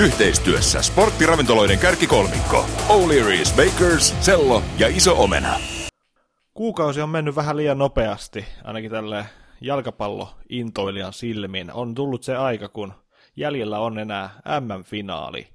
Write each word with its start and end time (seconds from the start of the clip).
Yhteistyössä 0.00 0.82
sporttiravintoloiden 0.82 1.78
kärkikolmikko 1.78 2.66
O'Leary's 2.88 3.56
Bakers, 3.56 4.24
Sello 4.24 4.62
ja 4.78 4.88
Iso 4.88 5.22
Omena. 5.22 5.60
Kuukausi 6.54 7.00
on 7.00 7.08
mennyt 7.08 7.36
vähän 7.36 7.56
liian 7.56 7.78
nopeasti, 7.78 8.44
ainakin 8.64 8.90
tälle 8.90 9.26
jalkapallointoilijan 9.60 11.12
silmin. 11.12 11.72
On 11.72 11.94
tullut 11.94 12.22
se 12.22 12.36
aika, 12.36 12.68
kun 12.68 12.92
jäljellä 13.36 13.78
on 13.78 13.98
enää 13.98 14.30
M-finaali. 14.60 15.48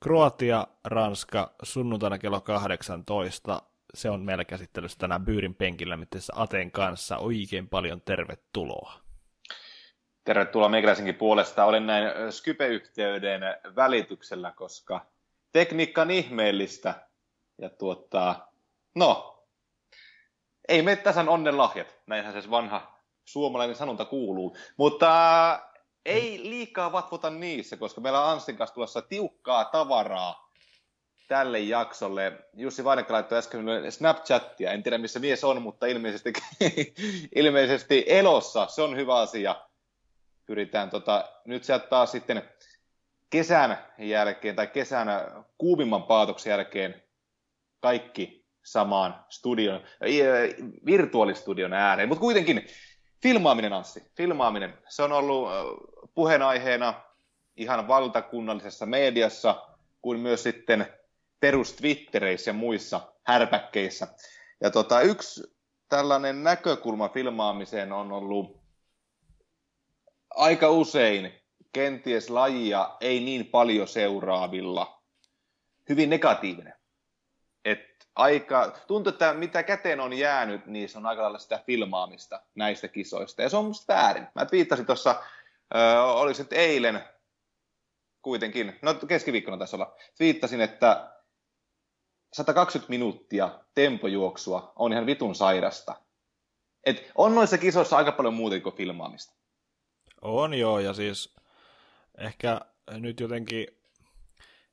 Kroatia, 0.00 0.66
Ranska, 0.84 1.54
sunnuntaina 1.62 2.18
kello 2.18 2.40
18. 2.40 3.62
Se 3.94 4.10
on 4.10 4.20
meillä 4.20 4.44
käsittelyssä 4.44 4.98
tänään 4.98 5.24
Byyrin 5.24 5.54
penkillä, 5.54 5.96
miten 5.96 6.20
Aten 6.34 6.70
kanssa. 6.70 7.16
Oikein 7.16 7.68
paljon 7.68 8.00
tervetuloa. 8.00 9.07
Tervetuloa 10.28 10.68
meikäläisenkin 10.68 11.14
puolesta. 11.14 11.64
Olen 11.64 11.86
näin 11.86 12.32
Skype-yhteyden 12.32 13.40
välityksellä, 13.76 14.52
koska 14.56 15.06
tekniikka 15.52 16.02
on 16.02 16.10
ihmeellistä. 16.10 16.94
Ja 17.58 17.70
tuota, 17.70 18.34
no, 18.94 19.42
ei 20.68 20.82
me 20.82 20.96
tasan 20.96 21.28
onnen 21.28 21.58
lahjat. 21.58 21.96
Näinhän 22.06 22.42
se 22.42 22.50
vanha 22.50 22.98
suomalainen 23.24 23.76
sanonta 23.76 24.04
kuuluu. 24.04 24.56
Mutta 24.76 25.10
ei 26.04 26.40
liikaa 26.42 26.92
vatvota 26.92 27.30
niissä, 27.30 27.76
koska 27.76 28.00
meillä 28.00 28.24
on 28.24 28.30
Anssin 28.30 28.56
kanssa 28.56 28.74
tulossa 28.74 29.02
tiukkaa 29.02 29.64
tavaraa 29.64 30.50
tälle 31.28 31.58
jaksolle. 31.58 32.32
Jussi 32.54 32.84
Vainekka 32.84 33.14
laittoi 33.14 33.38
äsken 33.38 33.64
Snapchattia. 33.90 34.72
En 34.72 34.82
tiedä, 34.82 34.98
missä 34.98 35.20
mies 35.20 35.44
on, 35.44 35.62
mutta 35.62 35.86
ilmeisesti, 35.86 36.32
ilmeisesti 37.34 38.04
elossa. 38.06 38.66
Se 38.66 38.82
on 38.82 38.96
hyvä 38.96 39.16
asia 39.16 39.67
pyritään 40.48 40.90
tota, 40.90 41.24
nyt 41.44 41.64
sieltä 41.64 41.86
taas 41.86 42.12
sitten 42.12 42.42
kesän 43.30 43.78
jälkeen 43.98 44.56
tai 44.56 44.66
kesän 44.66 45.08
kuumimman 45.58 46.02
paatoksen 46.02 46.50
jälkeen 46.50 47.02
kaikki 47.80 48.46
samaan 48.64 49.24
studion, 49.28 49.80
virtuaalistudion 50.86 51.72
ääreen. 51.72 52.08
Mutta 52.08 52.20
kuitenkin 52.20 52.66
filmaaminen, 53.22 53.72
Anssi, 53.72 54.02
filmaaminen, 54.16 54.78
se 54.88 55.02
on 55.02 55.12
ollut 55.12 55.48
puheenaiheena 56.14 56.94
ihan 57.56 57.88
valtakunnallisessa 57.88 58.86
mediassa, 58.86 59.68
kuin 60.02 60.20
myös 60.20 60.42
sitten 60.42 60.86
perus 61.40 61.72
Twittereissä 61.72 62.50
ja 62.50 62.54
muissa 62.54 63.00
härpäkkeissä. 63.26 64.08
Ja 64.60 64.70
tota, 64.70 65.00
yksi 65.00 65.42
tällainen 65.88 66.42
näkökulma 66.42 67.08
filmaamiseen 67.08 67.92
on 67.92 68.12
ollut 68.12 68.57
aika 70.30 70.70
usein 70.70 71.32
kenties 71.72 72.30
lajia 72.30 72.96
ei 73.00 73.20
niin 73.20 73.46
paljon 73.46 73.88
seuraavilla 73.88 75.02
hyvin 75.88 76.10
negatiivinen. 76.10 76.74
Et 77.64 77.80
aika, 78.14 78.72
tuntuu, 78.86 79.12
että 79.12 79.34
mitä 79.34 79.62
käteen 79.62 80.00
on 80.00 80.12
jäänyt, 80.12 80.66
niin 80.66 80.88
se 80.88 80.98
on 80.98 81.06
aika 81.06 81.22
lailla 81.22 81.38
sitä 81.38 81.62
filmaamista 81.66 82.42
näistä 82.54 82.88
kisoista. 82.88 83.42
Ja 83.42 83.48
se 83.48 83.56
on 83.56 83.64
musta 83.64 83.94
väärin. 83.94 84.26
Mä 84.34 84.46
viittasin 84.52 84.86
tuossa, 84.86 85.22
oli 86.14 86.34
se 86.34 86.46
eilen 86.50 87.04
kuitenkin, 88.22 88.78
no 88.82 88.94
keskiviikkona 88.94 89.58
taisi 89.58 89.76
olla, 89.76 89.96
viittasin, 90.20 90.60
että 90.60 91.12
120 92.32 92.90
minuuttia 92.90 93.60
tempojuoksua 93.74 94.72
on 94.76 94.92
ihan 94.92 95.06
vitun 95.06 95.34
sairasta. 95.34 95.94
Et 96.86 97.10
on 97.14 97.34
noissa 97.34 97.58
kisoissa 97.58 97.96
aika 97.96 98.12
paljon 98.12 98.34
muuta 98.34 98.60
kuin 98.60 98.74
filmaamista. 98.74 99.37
On 100.22 100.54
joo, 100.54 100.78
ja 100.78 100.94
siis 100.94 101.36
ehkä 102.18 102.60
nyt 102.90 103.20
jotenkin, 103.20 103.66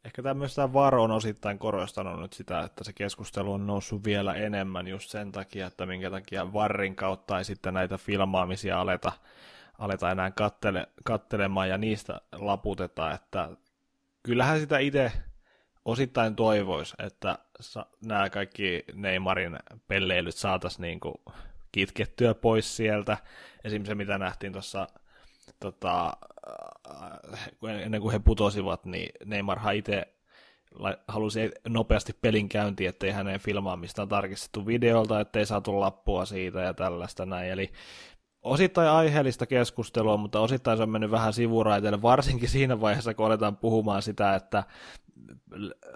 ehkä 0.05 0.23
tämmöistä 0.23 0.73
VAR 0.73 0.95
on 0.95 1.11
osittain 1.11 1.59
korostanut 1.59 2.19
nyt 2.19 2.33
sitä, 2.33 2.61
että 2.61 2.83
se 2.83 2.93
keskustelu 2.93 3.53
on 3.53 3.67
noussut 3.67 4.03
vielä 4.03 4.33
enemmän 4.33 4.87
just 4.87 5.09
sen 5.09 5.31
takia, 5.31 5.67
että 5.67 5.85
minkä 5.85 6.11
takia 6.11 6.53
VARin 6.53 6.95
kautta 6.95 7.37
ei 7.37 7.45
sitten 7.45 7.73
näitä 7.73 7.97
filmaamisia 7.97 8.81
aleta, 8.81 9.11
aleta 9.79 10.11
enää 10.11 10.31
kattele, 10.31 10.87
kattelemaan 11.03 11.69
ja 11.69 11.77
niistä 11.77 12.21
laputetaan, 12.31 13.15
että 13.15 13.49
kyllähän 14.23 14.59
sitä 14.59 14.79
itse 14.79 15.11
osittain 15.85 16.35
toivoisi, 16.35 16.95
että 16.99 17.37
nämä 18.05 18.29
kaikki 18.29 18.83
Neymarin 18.93 19.59
pelleilyt 19.87 20.35
saataisiin 20.35 20.81
niin 20.81 20.99
kitkettyä 21.71 22.33
pois 22.33 22.77
sieltä. 22.77 23.17
Esimerkiksi 23.63 23.89
se, 23.89 23.95
mitä 23.95 24.17
nähtiin 24.17 24.51
tuossa 24.51 24.87
tota, 25.59 26.13
äh, 27.67 27.81
ennen 27.83 28.01
kuin 28.01 28.11
he 28.11 28.19
putosivat, 28.19 28.85
niin 28.85 29.09
Neymarhan 29.25 29.75
itse 29.75 30.15
halusi 31.07 31.51
nopeasti 31.67 32.13
pelin 32.21 32.49
käyntiin, 32.49 32.89
ettei 32.89 33.11
hänen 33.11 33.39
filmaamistaan 33.39 34.07
tarkistettu 34.07 34.67
videolta, 34.67 35.19
ettei 35.19 35.45
saatu 35.45 35.79
lappua 35.79 36.25
siitä 36.25 36.59
ja 36.59 36.73
tällaista 36.73 37.25
näin. 37.25 37.51
Eli 37.51 37.71
osittain 38.41 38.89
aiheellista 38.89 39.45
keskustelua, 39.45 40.17
mutta 40.17 40.39
osittain 40.39 40.77
se 40.77 40.83
on 40.83 40.89
mennyt 40.89 41.11
vähän 41.11 41.33
sivuraiteille, 41.33 42.01
varsinkin 42.01 42.49
siinä 42.49 42.81
vaiheessa, 42.81 43.13
kun 43.13 43.25
aletaan 43.25 43.57
puhumaan 43.57 44.01
sitä, 44.01 44.35
että 44.35 44.63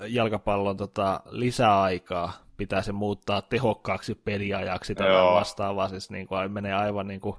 jalkapallon 0.07 0.77
tota, 0.77 1.21
lisäaikaa 1.29 2.33
pitäisi 2.57 2.91
muuttaa 2.91 3.41
tehokkaaksi 3.41 4.15
peliajaksi 4.15 4.95
tai 4.95 5.09
vastaavaa, 5.09 5.89
siis 5.89 6.09
niin 6.09 6.27
kuin, 6.27 6.51
menee 6.51 6.73
aivan 6.73 7.07
niin 7.07 7.21
kuin, 7.21 7.35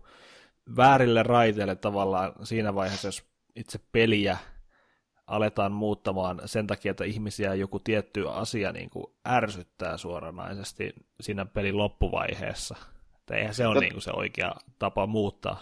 väärille 0.76 1.22
raiteille 1.22 1.76
tavallaan 1.76 2.32
siinä 2.42 2.74
vaiheessa, 2.74 3.08
jos 3.08 3.24
itse 3.56 3.80
peliä 3.92 4.38
aletaan 5.26 5.72
muuttamaan 5.72 6.40
sen 6.44 6.66
takia, 6.66 6.90
että 6.90 7.04
ihmisiä 7.04 7.54
joku 7.54 7.78
tietty 7.78 8.28
asia 8.28 8.72
niin 8.72 8.90
kuin 8.90 9.06
ärsyttää 9.28 9.96
suoranaisesti 9.96 10.94
siinä 11.20 11.44
pelin 11.46 11.78
loppuvaiheessa. 11.78 12.76
Että 13.18 13.36
eihän 13.36 13.54
se 13.54 13.66
ole 13.66 13.74
Tot... 13.74 13.80
niin 13.80 13.92
kuin 13.92 14.02
se 14.02 14.10
oikea 14.14 14.54
tapa 14.78 15.06
muuttaa. 15.06 15.60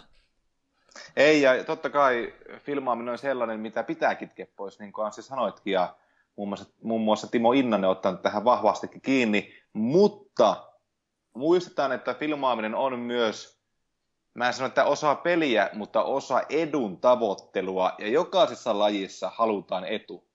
Ei, 1.17 1.43
ja 1.43 1.65
totta 1.65 1.91
kai 1.91 2.35
filmaaminen 2.59 3.13
on 3.13 3.19
sellainen, 3.19 3.61
mitä 3.61 3.83
pitää 3.83 4.15
kitkeä 4.15 4.47
pois, 4.57 4.79
niin 4.79 4.93
kuin 4.93 5.05
Anssi 5.05 5.23
sanoitkin, 5.23 5.73
ja 5.73 5.97
muun 6.37 6.49
muassa, 6.49 6.67
muun 6.83 7.01
muassa 7.01 7.27
Timo 7.27 7.53
Innanen 7.53 7.91
ottanut 7.91 8.23
tähän 8.23 8.45
vahvastikin 8.45 9.01
kiinni, 9.01 9.55
mutta 9.73 10.73
muistetaan, 11.35 11.93
että 11.93 12.15
filmaaminen 12.15 12.75
on 12.75 12.99
myös 12.99 13.58
mä 14.39 14.47
en 14.47 14.55
sano, 14.55 14.67
että 14.67 14.85
osa 14.85 15.15
peliä, 15.15 15.71
mutta 15.73 16.03
osa 16.03 16.43
edun 16.49 17.01
tavoittelua, 17.01 17.93
ja 17.99 18.09
jokaisessa 18.09 18.79
lajissa 18.79 19.33
halutaan 19.35 19.85
etu. 19.85 20.29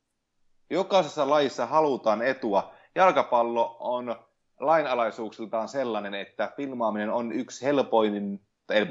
Jokaisessa 0.70 1.30
lajissa 1.30 1.66
halutaan 1.66 2.22
etua. 2.22 2.74
Jalkapallo 2.96 3.78
on 3.80 4.16
lainalaisuuksiltaan 4.60 5.68
sellainen, 5.68 6.14
että 6.14 6.52
filmaaminen 6.58 7.10
on 7.10 7.32
yksi 7.32 7.66
helpoin, 7.66 8.42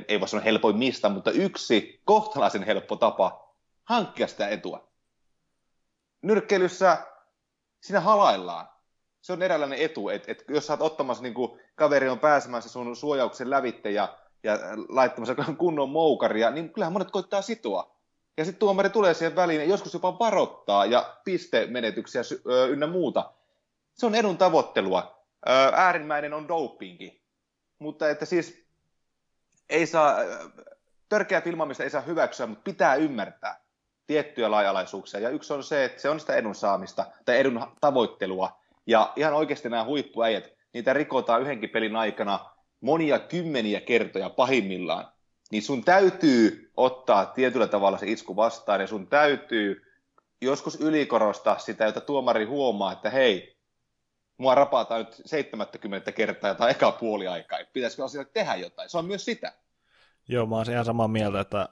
ei, 0.08 0.20
voi 0.20 0.28
sanoa 0.28 0.44
helpoin 0.44 0.76
mistä, 0.76 1.08
mutta 1.08 1.30
yksi 1.30 2.00
kohtalaisen 2.04 2.62
helppo 2.62 2.96
tapa 2.96 3.54
hankkia 3.84 4.26
sitä 4.26 4.48
etua. 4.48 4.88
Nyrkkeilyssä 6.22 7.06
siinä 7.80 8.00
halaillaan. 8.00 8.68
Se 9.20 9.32
on 9.32 9.42
eräänlainen 9.42 9.78
etu, 9.78 10.08
että 10.08 10.32
et 10.32 10.44
jos 10.48 10.66
sä 10.66 10.72
oot 10.72 10.82
ottamassa, 10.82 11.22
niin 11.22 11.34
kaveri 11.74 12.08
on 12.08 12.18
pääsemässä 12.18 12.70
sun 12.70 12.96
suojauksen 12.96 13.50
lävitte 13.50 13.90
ja 13.90 14.18
ja 14.42 14.58
laittamassa 14.88 15.34
kunnon 15.58 15.88
moukaria, 15.88 16.50
niin 16.50 16.72
kyllähän 16.72 16.92
monet 16.92 17.10
koittaa 17.10 17.42
sitoa. 17.42 17.96
Ja 18.36 18.44
sitten 18.44 18.60
tuomari 18.60 18.90
tulee 18.90 19.14
siihen 19.14 19.36
väliin 19.36 19.60
ja 19.60 19.66
joskus 19.66 19.94
jopa 19.94 20.18
varoittaa 20.18 20.86
ja 20.86 21.16
pistemenetyksiä 21.24 22.22
ynnä 22.70 22.86
muuta. 22.86 23.32
Se 23.94 24.06
on 24.06 24.14
edun 24.14 24.38
tavoittelua. 24.38 25.24
Äärimmäinen 25.72 26.34
on 26.34 26.48
dopingi. 26.48 27.22
Mutta 27.78 28.10
että 28.10 28.24
siis 28.24 28.66
ei 29.70 29.86
saa, 29.86 30.16
törkeä 31.08 31.40
filmaamista 31.40 31.84
ei 31.84 31.90
saa 31.90 32.00
hyväksyä, 32.00 32.46
mutta 32.46 32.62
pitää 32.62 32.94
ymmärtää 32.94 33.60
tiettyjä 34.06 34.50
laajalaisuuksia. 34.50 35.20
Ja 35.20 35.28
yksi 35.28 35.52
on 35.52 35.64
se, 35.64 35.84
että 35.84 36.02
se 36.02 36.10
on 36.10 36.20
sitä 36.20 36.34
edun 36.34 36.54
saamista 36.54 37.06
tai 37.24 37.38
edun 37.38 37.66
tavoittelua. 37.80 38.60
Ja 38.86 39.12
ihan 39.16 39.34
oikeasti 39.34 39.68
nämä 39.68 39.84
huippuäijät, 39.84 40.52
niitä 40.72 40.92
rikotaan 40.92 41.42
yhdenkin 41.42 41.70
pelin 41.70 41.96
aikana 41.96 42.51
monia 42.82 43.18
kymmeniä 43.18 43.80
kertoja 43.80 44.30
pahimmillaan, 44.30 45.08
niin 45.50 45.62
sun 45.62 45.84
täytyy 45.84 46.70
ottaa 46.76 47.26
tietyllä 47.26 47.66
tavalla 47.66 47.98
se 47.98 48.06
isku 48.06 48.36
vastaan 48.36 48.80
ja 48.80 48.86
sun 48.86 49.06
täytyy 49.06 49.82
joskus 50.40 50.80
ylikorostaa 50.80 51.58
sitä, 51.58 51.86
että 51.86 52.00
tuomari 52.00 52.44
huomaa, 52.44 52.92
että 52.92 53.10
hei, 53.10 53.56
mua 54.36 54.54
rapataan 54.54 55.00
nyt 55.00 55.22
70 55.24 56.12
kertaa 56.12 56.54
tai 56.54 56.70
eka 56.70 56.92
puoli 56.92 57.28
aikaa, 57.28 57.58
pitäisikö 57.72 58.04
asialle 58.04 58.30
tehdä 58.34 58.54
jotain. 58.54 58.88
Se 58.88 58.98
on 58.98 59.06
myös 59.06 59.24
sitä. 59.24 59.52
Joo, 60.28 60.46
mä 60.46 60.56
oon 60.56 60.70
ihan 60.70 60.84
samaa 60.84 61.08
mieltä, 61.08 61.40
että 61.40 61.68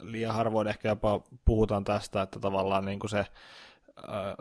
liian 0.00 0.34
harvoin 0.34 0.68
ehkä 0.68 0.88
jopa 0.88 1.20
puhutaan 1.44 1.84
tästä, 1.84 2.22
että 2.22 2.40
tavallaan 2.40 2.84
niin 2.84 2.98
kuin 2.98 3.10
se 3.10 3.26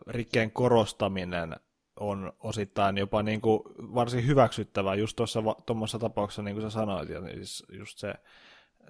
rikkeen 0.08 0.52
korostaminen 0.52 1.56
on 2.00 2.34
osittain 2.40 2.98
jopa 2.98 3.24
niin 3.24 3.42
kuin 3.42 3.60
varsin 3.78 4.28
hyväksyttävää 4.28 4.96
just 4.96 5.16
tuossa 5.16 5.44
tuommoisessa 5.66 6.00
tapauksessa, 6.00 6.42
niin 6.42 6.56
kuin 6.56 6.62
sä 6.62 6.70
sanoit, 6.70 7.10
ja 7.10 7.22
siis 7.22 7.64
just 7.72 7.98
se 7.98 8.14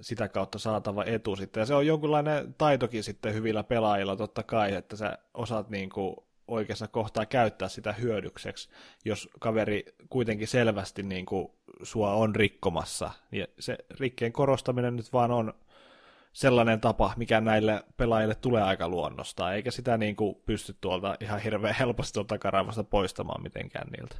sitä 0.01 0.27
kautta 0.27 0.59
saatava 0.59 1.03
etu 1.05 1.35
sitten. 1.35 1.61
Ja 1.61 1.65
se 1.65 1.75
on 1.75 1.87
jonkunlainen 1.87 2.55
taitokin 2.57 3.03
sitten 3.03 3.33
hyvillä 3.33 3.63
pelaajilla 3.63 4.15
totta 4.15 4.43
kai, 4.43 4.75
että 4.75 4.95
sä 4.95 5.17
osaat 5.33 5.69
niin 5.69 5.89
kuin 5.89 6.15
oikeassa 6.47 6.87
kohtaa 6.87 7.25
käyttää 7.25 7.69
sitä 7.69 7.93
hyödykseksi, 7.93 8.69
jos 9.05 9.29
kaveri 9.39 9.85
kuitenkin 10.09 10.47
selvästi 10.47 11.03
niin 11.03 11.25
kuin 11.25 11.51
sua 11.83 12.13
on 12.13 12.35
rikkomassa. 12.35 13.11
Ja 13.31 13.47
se 13.59 13.77
rikkeen 13.99 14.33
korostaminen 14.33 14.95
nyt 14.95 15.13
vaan 15.13 15.31
on 15.31 15.53
sellainen 16.33 16.81
tapa, 16.81 17.13
mikä 17.17 17.41
näille 17.41 17.83
pelaajille 17.97 18.35
tulee 18.35 18.63
aika 18.63 18.89
luonnosta, 18.89 19.53
eikä 19.53 19.71
sitä 19.71 19.97
niin 19.97 20.15
kuin 20.15 20.35
pysty 20.45 20.75
tuolta 20.81 21.15
ihan 21.21 21.39
hirveän 21.39 21.75
helposti 21.75 22.13
tuolta 22.13 22.37
karavasta 22.37 22.83
poistamaan 22.83 23.43
mitenkään 23.43 23.87
niiltä. 23.87 24.15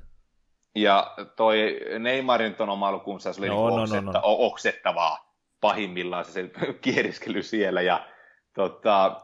Ja 0.75 1.15
toi 1.35 1.79
Neymarin 1.99 2.55
ton 2.55 2.69
oma 2.69 2.91
lukunsa, 2.91 3.33
se 3.33 3.41
oli 3.41 3.47
no, 3.47 3.69
niin 3.69 3.75
no, 3.75 3.81
oksetta, 3.81 4.01
no, 4.01 4.11
no. 4.11 4.21
oksettavaa 4.23 5.33
pahimmillaan 5.61 6.25
se, 6.25 6.31
se 6.31 6.51
kieriskely 6.81 7.43
siellä. 7.43 7.81
Ja 7.81 8.07
tota, 8.53 9.21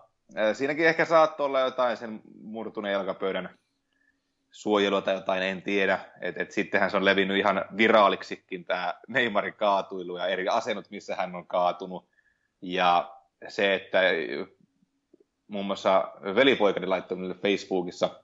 siinäkin 0.54 0.88
ehkä 0.88 1.06
saattoi 1.06 1.46
olla 1.46 1.60
jotain 1.60 1.98
sen 1.98 2.22
murtuneen 2.42 2.94
jalkapöydän 2.94 3.60
suojelua 4.52 5.02
tai 5.02 5.16
jotain, 5.16 5.44
en 5.44 5.62
tiedä. 5.62 6.00
Et, 6.22 6.38
et 6.38 6.52
sittenhän 6.52 6.92
se 6.92 6.98
on 6.98 7.06
levinnyt 7.06 7.38
ihan 7.38 7.66
viraaliksikin 7.78 8.66
tämä 8.66 8.94
Neymarin 9.08 9.54
kaatuilu 9.54 10.18
ja 10.18 10.28
eri 10.28 10.48
asennot, 10.48 10.90
missä 10.90 11.16
hän 11.16 11.36
on 11.36 11.48
kaatunut. 11.48 12.10
Ja 12.62 13.16
se, 13.48 13.74
että 13.74 14.02
muun 15.48 15.66
muassa 15.66 16.12
velipoikani 16.36 16.88
laittoi 16.88 17.18
Facebookissa 17.42 18.24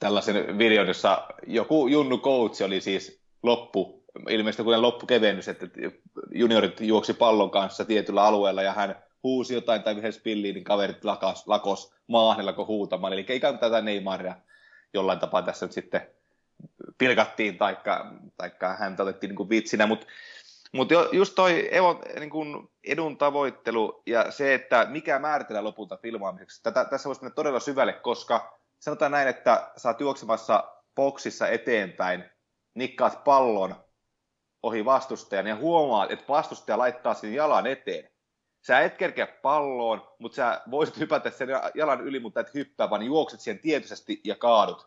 tällaisen 0.00 0.58
videon, 0.58 0.86
jossa 0.86 1.26
joku 1.46 1.88
Junnu 1.88 2.18
Coach 2.18 2.62
oli 2.62 2.80
siis 2.80 3.20
loppu, 3.42 4.04
ilmeisesti 4.28 4.62
kuten 4.62 4.82
loppukevennys, 4.82 5.48
että 5.48 5.66
juniorit 6.32 6.80
juoksi 6.80 7.14
pallon 7.14 7.50
kanssa 7.50 7.84
tietyllä 7.84 8.22
alueella 8.22 8.62
ja 8.62 8.72
hän 8.72 9.02
huusi 9.22 9.54
jotain 9.54 9.82
tai 9.82 9.96
yhdessä 9.96 10.20
pilliin, 10.24 10.54
niin 10.54 10.64
kaverit 10.64 11.04
lakas, 11.04 11.46
lakos 11.46 11.94
maahan 12.06 12.54
kun 12.54 12.66
huutamaan. 12.66 13.12
Eli 13.12 13.24
ikään 13.28 13.54
kuin 13.54 13.60
tätä 13.60 13.80
Neymaria 13.80 14.36
jollain 14.94 15.18
tapaa 15.18 15.42
tässä 15.42 15.66
nyt 15.66 15.72
sitten 15.72 16.06
pilkattiin, 16.98 17.58
taikka, 17.58 18.12
taikka 18.36 18.76
häntä 18.76 19.02
otettiin 19.02 19.28
niin 19.28 19.36
kuin 19.36 19.48
vitsinä, 19.48 19.86
mutta 19.86 20.06
mutta 20.74 20.94
just 21.12 21.34
toi 21.34 21.68
Evo, 21.76 22.02
niin 22.20 22.30
kun 22.30 22.70
edun 22.84 23.16
tavoittelu 23.18 24.02
ja 24.06 24.30
se, 24.30 24.54
että 24.54 24.86
mikä 24.90 25.18
määritellään 25.18 25.64
lopulta 25.64 25.96
filmaamiseksi, 25.96 26.62
tätä, 26.62 26.84
tässä 26.84 27.08
voisi 27.08 27.22
mennä 27.22 27.34
todella 27.34 27.60
syvälle, 27.60 27.92
koska 27.92 28.58
sanotaan 28.78 29.12
näin, 29.12 29.28
että 29.28 29.70
sä 29.76 29.88
oot 29.88 30.00
juoksemassa 30.00 30.64
boksissa 30.94 31.48
eteenpäin, 31.48 32.24
nikkaat 32.74 33.24
pallon 33.24 33.74
ohi 34.62 34.84
vastustajan 34.84 35.46
ja 35.46 35.56
huomaat, 35.56 36.10
että 36.10 36.24
vastustaja 36.28 36.78
laittaa 36.78 37.14
sen 37.14 37.34
jalan 37.34 37.66
eteen. 37.66 38.10
Sä 38.66 38.80
et 38.80 38.96
kerkeä 38.96 39.26
palloon, 39.26 40.08
mutta 40.18 40.36
sä 40.36 40.60
voisit 40.70 40.98
hypätä 40.98 41.30
sen 41.30 41.48
jalan 41.74 42.00
yli, 42.00 42.20
mutta 42.20 42.40
et 42.40 42.54
hyppää, 42.54 42.90
vaan 42.90 43.02
juokset 43.02 43.40
siihen 43.40 43.58
tietoisesti 43.58 44.20
ja 44.24 44.34
kaadut. 44.34 44.86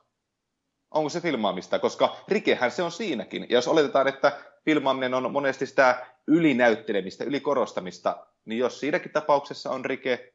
Onko 0.92 1.10
se 1.10 1.22
filmaamista? 1.22 1.80
Koska 1.80 2.16
rikehän 2.28 2.72
se 2.72 2.84
on 2.84 2.92
siinäkin. 2.92 3.46
Ja 3.50 3.56
jos 3.56 3.68
oletetaan, 3.68 4.08
että 4.08 4.32
filmaaminen 4.68 5.14
on 5.14 5.32
monesti 5.32 5.66
sitä 5.66 6.06
ylinäyttelemistä, 6.28 7.24
ylikorostamista, 7.24 8.28
niin 8.46 8.60
jos 8.60 8.80
siinäkin 8.80 9.12
tapauksessa 9.12 9.72
on 9.72 9.86
rike, 9.86 10.34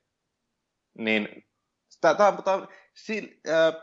niin 0.99 1.47
tämä 2.01 2.17
on 2.47 2.69
äh, 3.49 3.75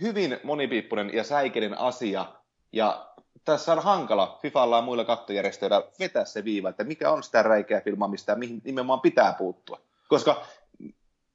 hyvin 0.00 0.40
monipiippunen 0.44 1.14
ja 1.14 1.24
säikeinen 1.24 1.78
asia, 1.78 2.26
ja 2.72 3.14
tässä 3.44 3.72
on 3.72 3.82
hankala 3.82 4.38
Fifalla 4.42 4.76
ja 4.76 4.82
muilla 4.82 5.04
kattojärjestöillä 5.04 5.82
vetää 5.98 6.24
se 6.24 6.44
viiva, 6.44 6.68
että 6.68 6.84
mikä 6.84 7.10
on 7.10 7.22
sitä 7.22 7.42
räikeä 7.42 7.80
filmaamista 7.80 8.32
ja 8.32 8.36
mihin 8.36 8.60
nimenomaan 8.64 9.00
pitää 9.00 9.32
puuttua. 9.32 9.80
Koska 10.08 10.46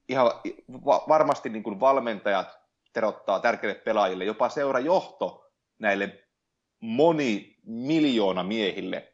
ihan 0.09 0.31
varmasti 1.07 1.49
niin 1.49 1.63
kuin 1.63 1.79
valmentajat 1.79 2.59
terottaa 2.93 3.39
tärkeille 3.39 3.75
pelaajille, 3.75 4.25
jopa 4.25 4.49
seurajohto 4.49 5.51
näille 5.79 6.24
moni 6.85 7.57
miljoona 7.63 8.43
miehille 8.43 9.13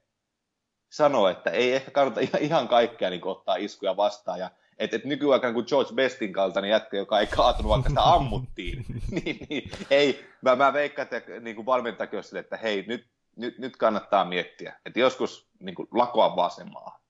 sanoo, 0.89 1.27
että 1.27 1.49
ei 1.49 1.73
ehkä 1.73 1.91
kannata 1.91 2.21
ihan 2.39 2.67
kaikkea 2.67 3.09
niin 3.09 3.27
ottaa 3.27 3.55
iskuja 3.55 3.97
vastaan. 3.97 4.39
Ja 4.39 4.49
että 4.77 4.95
et 4.95 5.05
nykyaikana 5.05 5.53
kuin 5.53 5.65
George 5.69 5.93
Bestin 5.93 6.33
kaltainen 6.33 6.71
jätkä, 6.71 6.97
joka 6.97 7.19
ei 7.19 7.27
kaatunut, 7.27 7.69
vaikka 7.69 7.89
sitä 7.89 8.03
ammuttiin, 8.15 8.85
niin, 9.23 9.37
niin, 9.49 9.71
ei, 9.89 10.25
mä, 10.41 10.55
mä 10.55 10.73
veikkaan, 10.73 11.07
että 11.11 11.39
niin 11.39 11.55
kuin 11.55 11.65
valmentajakin 11.65 12.23
sille, 12.23 12.39
että 12.39 12.57
hei, 12.57 12.85
nyt, 12.87 13.07
nyt, 13.35 13.57
nyt 13.57 13.77
kannattaa 13.77 14.25
miettiä, 14.25 14.79
että 14.85 14.99
joskus 14.99 15.49
niin 15.59 15.75
kuin, 15.75 15.87
lakoa 15.91 16.35
vasemmaa. 16.35 17.01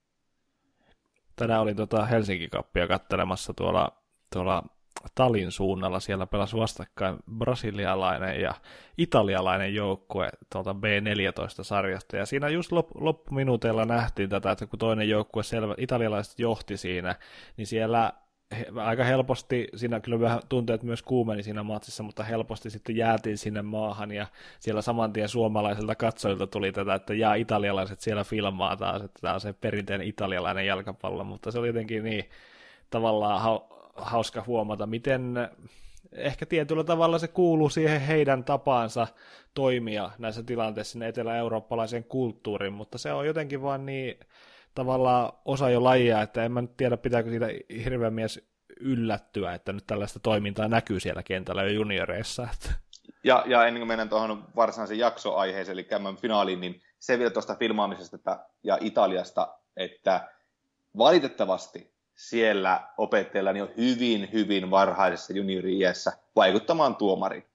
Tänään 1.35 1.61
olin 1.61 1.75
tota 1.75 2.05
Helsinki-kappia 2.05 2.87
kattelemassa 2.87 3.53
tuolla, 3.53 3.91
tuolla 4.33 4.63
Talin 5.15 5.51
suunnalla. 5.51 5.99
Siellä 5.99 6.27
pelasi 6.27 6.57
vastakkain 6.57 7.17
brasilialainen 7.37 8.41
ja 8.41 8.53
italialainen 8.97 9.75
joukkue 9.75 10.29
tuolta 10.51 10.73
B14-sarjasta. 10.73 12.17
Ja 12.17 12.25
siinä 12.25 12.49
just 12.49 12.71
lop, 12.71 12.87
loppuminuuteilla 12.95 13.85
nähtiin 13.85 14.29
tätä, 14.29 14.51
että 14.51 14.65
kun 14.65 14.79
toinen 14.79 15.09
joukkue 15.09 15.43
selvä, 15.43 15.75
italialaiset 15.77 16.39
johti 16.39 16.77
siinä, 16.77 17.15
niin 17.57 17.67
siellä 17.67 18.13
he, 18.57 18.65
aika 18.75 19.03
helposti, 19.03 19.67
siinä 19.75 19.99
kyllä 19.99 20.19
vähän 20.19 20.39
tunteet 20.49 20.83
myös 20.83 21.01
kuumeni 21.01 21.43
siinä 21.43 21.63
matsissa, 21.63 22.03
mutta 22.03 22.23
helposti 22.23 22.69
sitten 22.69 22.95
jäätiin 22.95 23.37
sinne 23.37 23.61
maahan 23.61 24.11
ja 24.11 24.27
siellä 24.59 24.81
saman 24.81 25.13
tien 25.13 25.29
suomalaisilta 25.29 25.95
katsojilta 25.95 26.47
tuli 26.47 26.71
tätä, 26.71 26.93
että 26.93 27.13
jaa 27.13 27.33
italialaiset 27.33 27.99
siellä 27.99 28.23
filmaa 28.23 28.77
taas, 28.77 29.01
että 29.01 29.19
tämä 29.21 29.33
on 29.33 29.41
se 29.41 29.53
perinteinen 29.53 30.07
italialainen 30.07 30.65
jalkapallo, 30.65 31.23
mutta 31.23 31.51
se 31.51 31.59
oli 31.59 31.67
jotenkin 31.67 32.03
niin 32.03 32.29
tavallaan 32.89 33.41
hauska 34.01 34.43
huomata, 34.47 34.87
miten 34.87 35.49
ehkä 36.11 36.45
tietyllä 36.45 36.83
tavalla 36.83 37.19
se 37.19 37.27
kuuluu 37.27 37.69
siihen 37.69 38.01
heidän 38.01 38.43
tapaansa 38.43 39.07
toimia 39.53 40.11
näissä 40.17 40.43
tilanteissa 40.43 40.91
sinne 40.91 41.07
etelä-eurooppalaiseen 41.07 42.03
kulttuuriin, 42.03 42.73
mutta 42.73 42.97
se 42.97 43.13
on 43.13 43.27
jotenkin 43.27 43.61
vaan 43.61 43.85
niin 43.85 44.19
tavallaan 44.75 45.33
osa 45.45 45.69
jo 45.69 45.83
lajia, 45.83 46.21
että 46.21 46.43
en 46.43 46.51
mä 46.51 46.61
nyt 46.61 46.77
tiedä, 46.77 46.97
pitääkö 46.97 47.29
siitä 47.29 47.47
hirveän 47.83 48.13
mies 48.13 48.51
yllättyä, 48.79 49.53
että 49.53 49.73
nyt 49.73 49.87
tällaista 49.87 50.19
toimintaa 50.19 50.67
näkyy 50.67 50.99
siellä 50.99 51.23
kentällä 51.23 51.63
jo 51.63 51.69
junioreissa. 51.69 52.47
Ja, 53.23 53.43
ja 53.47 53.65
ennen 53.67 53.81
kuin 53.81 53.87
mennään 53.87 54.09
tuohon 54.09 54.43
varsinaisen 54.55 54.99
jaksoaiheeseen, 54.99 55.73
eli 55.73 55.83
käymään 55.83 56.17
finaaliin, 56.17 56.61
niin 56.61 56.81
se 56.99 57.19
vielä 57.19 57.31
tuosta 57.31 57.55
filmaamisesta 57.55 58.39
ja 58.63 58.77
Italiasta, 58.81 59.57
että 59.77 60.29
valitettavasti 60.97 61.93
siellä 62.15 62.87
opettajalla 62.97 63.49
on 63.49 63.73
hyvin, 63.77 64.29
hyvin 64.31 64.71
varhaisessa 64.71 65.33
juniori-iässä 65.33 66.11
vaikuttamaan 66.35 66.95
tuomariin. 66.95 67.45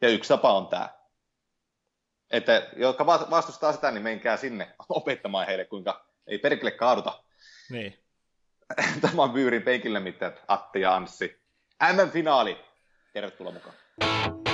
Ja 0.00 0.08
yksi 0.08 0.28
tapa 0.28 0.52
on 0.52 0.66
tämä. 0.66 0.88
Että 2.30 2.68
jotka 2.76 3.06
vastustaa 3.06 3.72
sitä, 3.72 3.90
niin 3.90 4.02
menkää 4.02 4.36
sinne 4.36 4.74
opettamaan 4.88 5.46
heille, 5.46 5.64
kuinka 5.64 6.06
ei 6.26 6.38
perkele 6.38 6.70
kaaduta. 6.70 7.22
Niin. 7.70 7.98
Tämä 9.00 9.22
on 9.22 9.30
Byyrin 9.30 9.62
penkillä 9.62 10.00
mitään, 10.00 10.32
Atti 10.48 10.80
ja 10.80 10.94
Anssi. 10.94 11.40
MM-finaali. 11.92 12.64
Tervetuloa 13.12 13.52
mukaan. 13.52 14.45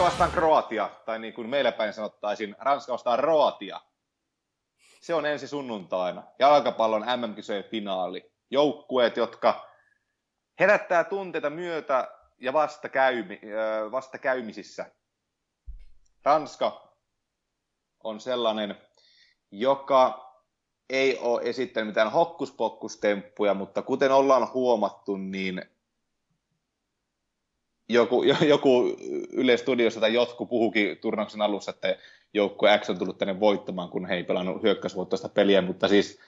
Ranska 0.00 0.12
vastaan 0.12 0.32
Kroatia, 0.32 0.90
tai 1.04 1.18
niin 1.18 1.34
kuin 1.34 1.48
meillä 1.48 1.72
päin 1.72 1.92
sanottaisiin, 1.92 2.56
Ranska 2.58 2.92
vastaan 2.92 3.18
Roatia. 3.18 3.80
Se 5.00 5.14
on 5.14 5.26
ensi 5.26 5.48
sunnuntaina. 5.48 6.22
Jalkapallon 6.38 7.04
MM-kisojen 7.16 7.64
finaali. 7.64 8.32
Joukkueet, 8.50 9.16
jotka 9.16 9.68
herättää 10.60 11.04
tunteita 11.04 11.50
myötä 11.50 12.08
ja 12.38 12.52
vastakäymi, 12.52 13.40
vastakäymisissä. 13.90 14.86
Ranska 16.24 16.94
on 18.04 18.20
sellainen, 18.20 18.80
joka 19.50 20.30
ei 20.90 21.18
ole 21.18 21.42
esittänyt 21.44 21.88
mitään 21.88 22.12
hokkuspokkustemppuja, 22.12 23.54
mutta 23.54 23.82
kuten 23.82 24.12
ollaan 24.12 24.52
huomattu, 24.52 25.16
niin 25.16 25.62
joku, 27.92 28.22
joku 28.22 28.96
Yle 29.32 29.56
Studiossa 29.56 30.00
tai 30.00 30.14
jotkut 30.14 30.48
puhukin 30.48 30.98
turnauksen 30.98 31.42
alussa, 31.42 31.70
että 31.70 31.96
joukkue 32.34 32.78
X 32.78 32.90
on 32.90 32.98
tullut 32.98 33.18
tänne 33.18 33.40
voittamaan, 33.40 33.88
kun 33.88 34.06
he 34.06 34.14
ei 34.14 34.24
pelannut 34.24 34.62
hyökkäysvoittoista 34.62 35.28
peliä, 35.28 35.62
mutta 35.62 35.88
siis 35.88 36.20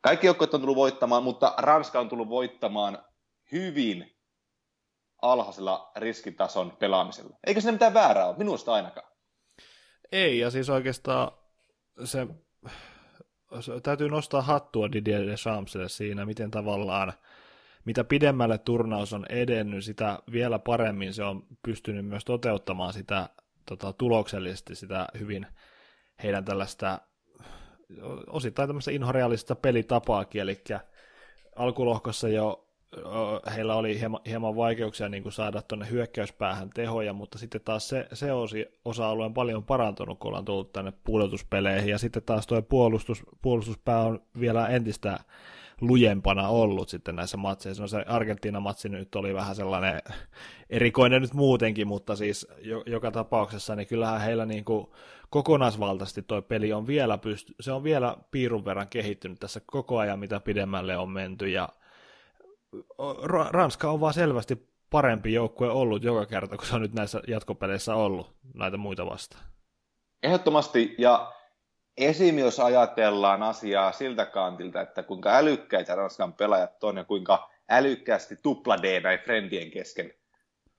Kaikki 0.00 0.26
joukkueet 0.26 0.54
on 0.54 0.60
tullut 0.60 0.76
voittamaan, 0.76 1.22
mutta 1.22 1.54
Ranska 1.58 2.00
on 2.00 2.08
tullut 2.08 2.28
voittamaan 2.28 2.98
hyvin 3.52 4.16
alhaisella 5.22 5.92
riskitason 5.96 6.76
pelaamisella. 6.78 7.36
Eikö 7.46 7.60
se 7.60 7.72
mitään 7.72 7.94
väärää 7.94 8.26
ole? 8.26 8.38
Minusta 8.38 8.72
ainakaan. 8.72 9.10
Ei, 10.12 10.38
ja 10.38 10.50
siis 10.50 10.70
oikeastaan 10.70 11.32
se, 12.04 12.26
se 13.60 13.80
täytyy 13.82 14.08
nostaa 14.08 14.42
hattua 14.42 14.92
Didier 14.92 15.26
Deschamps 15.26 15.78
siinä, 15.86 16.26
miten 16.26 16.50
tavallaan 16.50 17.12
mitä 17.84 18.04
pidemmälle 18.04 18.58
turnaus 18.58 19.12
on 19.12 19.26
edennyt, 19.28 19.84
sitä 19.84 20.18
vielä 20.32 20.58
paremmin 20.58 21.14
se 21.14 21.24
on 21.24 21.46
pystynyt 21.62 22.06
myös 22.06 22.24
toteuttamaan 22.24 22.92
sitä 22.92 23.28
tota, 23.66 23.92
tuloksellisesti 23.92 24.74
sitä 24.74 25.06
hyvin 25.18 25.46
heidän 26.22 26.44
tällaista 26.44 26.98
osittain 28.26 28.68
tämmöistä 28.68 28.90
inhorealista 28.90 29.54
pelitapaakin, 29.54 30.40
eli 30.40 30.64
alkulohkossa 31.56 32.28
jo 32.28 32.70
heillä 33.56 33.74
oli 33.74 33.98
hieman, 33.98 34.20
hieman 34.26 34.56
vaikeuksia 34.56 35.08
niin 35.08 35.22
kuin 35.22 35.32
saada 35.32 35.62
tuonne 35.62 35.90
hyökkäyspäähän 35.90 36.70
tehoja, 36.70 37.12
mutta 37.12 37.38
sitten 37.38 37.60
taas 37.64 37.88
se, 37.88 38.06
se 38.12 38.32
osi, 38.32 38.66
osa-alue 38.84 39.24
on 39.24 39.34
paljon 39.34 39.64
parantunut, 39.64 40.18
kun 40.18 40.28
ollaan 40.28 40.44
tullut 40.44 40.72
tänne 40.72 40.92
pudotuspeleihin, 41.04 41.90
ja 41.90 41.98
sitten 41.98 42.22
taas 42.22 42.46
tuo 42.46 42.62
puolustus, 42.62 43.22
puolustuspää 43.42 44.00
on 44.00 44.22
vielä 44.40 44.68
entistä 44.68 45.18
lujempana 45.80 46.48
ollut 46.48 46.88
sitten 46.88 47.16
näissä 47.16 47.36
matseissa. 47.36 47.82
No 47.82 47.86
se 47.86 48.04
Argentiina-matsi 48.06 48.88
nyt 48.88 49.14
oli 49.14 49.34
vähän 49.34 49.56
sellainen 49.56 50.02
erikoinen 50.70 51.22
nyt 51.22 51.34
muutenkin, 51.34 51.86
mutta 51.86 52.16
siis 52.16 52.46
jo, 52.58 52.82
joka 52.86 53.10
tapauksessa, 53.10 53.76
niin 53.76 53.86
kyllähän 53.86 54.20
heillä 54.20 54.46
niin 54.46 54.64
kuin 54.64 54.86
kokonaisvaltaisesti 55.30 56.22
tuo 56.22 56.42
peli 56.42 56.72
on 56.72 56.86
vielä 56.86 57.18
pysty, 57.18 57.54
se 57.60 57.72
on 57.72 57.84
vielä 57.84 58.16
piirun 58.30 58.64
verran 58.64 58.88
kehittynyt 58.88 59.38
tässä 59.38 59.60
koko 59.66 59.98
ajan, 59.98 60.18
mitä 60.18 60.40
pidemmälle 60.40 60.96
on 60.96 61.10
menty, 61.10 61.48
ja 61.48 61.68
Ranska 63.50 63.90
on 63.90 64.00
vaan 64.00 64.14
selvästi 64.14 64.70
parempi 64.90 65.32
joukkue 65.32 65.70
ollut 65.70 66.04
joka 66.04 66.26
kerta, 66.26 66.56
kun 66.56 66.66
se 66.66 66.74
on 66.74 66.82
nyt 66.82 66.94
näissä 66.94 67.22
jatkopeleissä 67.28 67.94
ollut 67.94 68.34
näitä 68.54 68.76
muita 68.76 69.06
vastaan. 69.06 69.44
Ehdottomasti, 70.22 70.94
ja 70.98 71.32
esim. 72.00 72.38
jos 72.38 72.60
ajatellaan 72.60 73.42
asiaa 73.42 73.92
siltä 73.92 74.26
kantilta, 74.26 74.80
että 74.80 75.02
kuinka 75.02 75.36
älykkäitä 75.36 75.94
Ranskan 75.94 76.32
pelaajat 76.32 76.84
on 76.84 76.96
ja 76.96 77.04
kuinka 77.04 77.50
älykkäästi 77.68 78.36
tupla 78.42 78.82
D 78.82 79.00
näin 79.02 79.20
friendien 79.20 79.70
kesken 79.70 80.14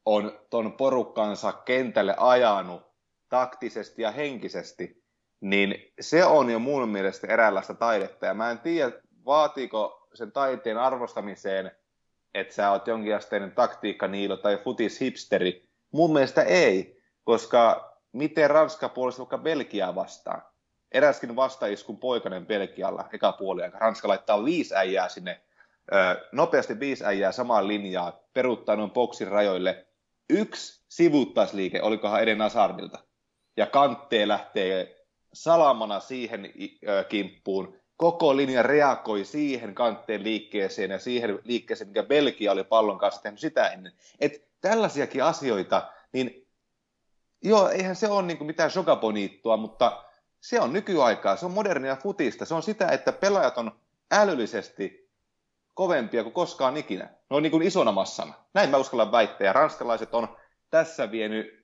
on 0.06 0.40
ton 0.50 0.74
porukkansa 0.74 1.52
kentälle 1.52 2.16
ajanut 2.18 2.82
taktisesti 3.30 4.02
ja 4.02 4.12
henkisesti, 4.12 5.04
niin 5.42 5.94
se 6.00 6.26
on 6.26 6.50
jo 6.50 6.60
mun 6.60 6.90
mielestä 6.90 7.28
eräänlaista 7.28 7.74
taidetta. 7.74 8.26
Ja 8.26 8.34
mä 8.34 8.52
en 8.52 8.60
tiedä, 8.60 8.92
vaatiiko 9.26 10.08
sen 10.14 10.32
taiteen 10.32 10.78
arvostamiseen, 10.78 11.72
että 12.34 12.54
sä 12.54 12.72
oot 12.72 12.88
jonkinasteinen 12.88 13.52
taktiikkaniilo 13.52 14.38
tai 14.38 14.58
futishipsteri. 14.58 15.70
Mun 15.92 16.14
mielestä 16.14 16.44
ei, 16.44 17.02
koska 17.24 17.92
miten 18.12 18.50
Ranska 18.50 18.90
puolesta 18.90 19.20
vaikka 19.20 19.38
Belgiaa 19.38 19.96
vastaan? 19.96 20.51
Eräskin 20.92 21.36
vastaiskun 21.36 21.98
poikainen 21.98 22.46
Belgialla 22.46 23.10
eka 23.14 23.32
puoli 23.32 23.64
aika. 23.64 23.80
Ranska 23.80 24.08
laittaa 24.08 24.46
viisi 24.46 24.76
äijää 24.76 25.10
sinne, 25.10 25.42
nopeasti 26.32 26.80
viisi 26.80 27.06
äijää 27.06 27.32
samaan 27.32 27.68
linjaan, 27.68 28.14
peruuttaa 28.34 28.76
noin 28.76 28.92
boksin 28.92 29.28
rajoille. 29.28 29.86
Yksi 30.30 30.82
sivuuttaisliike, 30.90 31.82
olikohan 31.82 32.24
Eden 32.24 32.42
Azardilta. 32.42 33.00
Ja 33.58 33.66
kanttee 33.66 34.28
lähtee 34.28 35.06
salamana 35.34 36.00
siihen 36.00 36.54
kimppuun. 37.10 37.76
Koko 37.98 38.38
linja 38.38 38.64
reagoi 38.64 39.26
siihen 39.26 39.76
kantteen 39.76 40.24
liikkeeseen 40.24 40.92
ja 40.92 41.00
siihen 41.00 41.40
liikkeeseen, 41.44 41.88
mikä 41.88 42.04
Belgia 42.04 42.52
oli 42.52 42.64
pallon 42.64 42.98
kanssa 42.98 43.22
tehnyt 43.22 43.40
sitä 43.40 43.68
ennen. 43.68 43.94
Et 44.20 44.48
tällaisiakin 44.62 45.24
asioita, 45.24 45.92
niin 46.12 46.48
joo, 47.44 47.70
eihän 47.70 47.96
se 47.96 48.08
ole 48.08 48.22
niin 48.22 48.46
mitään 48.46 48.72
shokaponiittua, 48.72 49.58
mutta 49.58 50.04
se 50.42 50.60
on 50.60 50.74
nykyaikaa, 50.74 51.36
se 51.36 51.46
on 51.46 51.52
modernia 51.52 51.96
futista, 51.96 52.46
se 52.46 52.54
on 52.54 52.64
sitä, 52.64 52.88
että 52.88 53.12
pelaajat 53.12 53.58
on 53.58 53.72
älyllisesti 54.12 55.10
kovempia 55.74 56.24
kuin 56.24 56.34
koskaan 56.34 56.78
ikinä. 56.78 57.04
Ne 57.04 57.36
on 57.36 57.44
niin 57.44 57.52
kuin 57.52 57.64
isona 57.64 57.92
massana. 57.92 58.34
Näin 58.54 58.70
mä 58.70 58.78
uskallan 58.78 59.12
väittää, 59.12 59.46
ja 59.46 59.54
ranskalaiset 59.54 60.14
on 60.14 60.38
tässä 60.70 61.12
vienyt 61.12 61.62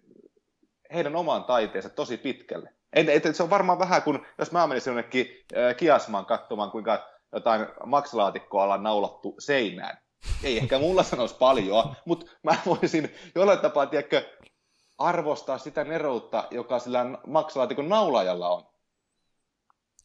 heidän 0.93 1.15
oman 1.15 1.43
taiteensa 1.43 1.89
tosi 1.89 2.17
pitkälle. 2.17 2.73
En, 2.93 3.09
et, 3.09 3.25
et 3.25 3.35
se 3.35 3.43
on 3.43 3.49
varmaan 3.49 3.79
vähän 3.79 4.01
kuin, 4.01 4.19
jos 4.37 4.51
mä 4.51 4.67
menisin 4.67 4.91
jonnekin 4.91 5.27
äh, 5.57 5.75
kiasmaan 5.75 6.25
katsomaan, 6.25 6.71
kuinka 6.71 7.07
jotain 7.33 7.67
maksalaatikkoa 7.85 8.63
ollaan 8.63 8.83
naulattu 8.83 9.35
seinään. 9.39 9.97
Ei 10.43 10.57
ehkä 10.57 10.79
mulla 10.79 11.03
sanoisi 11.03 11.35
paljon, 11.35 11.95
mutta 12.05 12.31
mä 12.43 12.57
voisin 12.65 13.15
jollain 13.35 13.59
tapaa, 13.59 13.85
tiedätkö, 13.85 14.25
arvostaa 14.97 15.57
sitä 15.57 15.83
neroutta, 15.83 16.47
joka 16.51 16.79
sillä 16.79 17.05
maksalaatikon 17.27 17.89
naulajalla 17.89 18.49
on. 18.49 18.63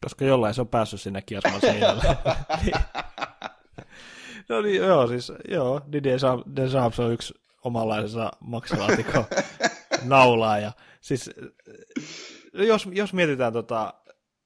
Koska 0.02 0.24
jollain 0.24 0.54
se 0.54 0.60
on 0.60 0.68
päässyt 0.68 1.00
sinne 1.00 1.22
kiasman 1.22 1.60
seinälle. 1.60 2.02
no 4.48 4.60
niin, 4.62 4.82
joo, 4.82 5.06
siis 5.06 5.32
joo, 5.48 5.80
Didier 5.92 6.18
Deschamps 6.56 7.00
on 7.00 7.12
yksi 7.12 7.34
omanlaisensa 7.64 8.30
maksalaatikon 8.40 9.24
naulaaja. 10.04 10.72
Siis 11.00 11.30
jos, 12.52 12.88
jos 12.92 13.12
mietitään 13.12 13.52
tota 13.52 13.94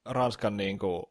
Ranskan 0.05 0.57
niin 0.57 0.79
kuin, 0.79 1.03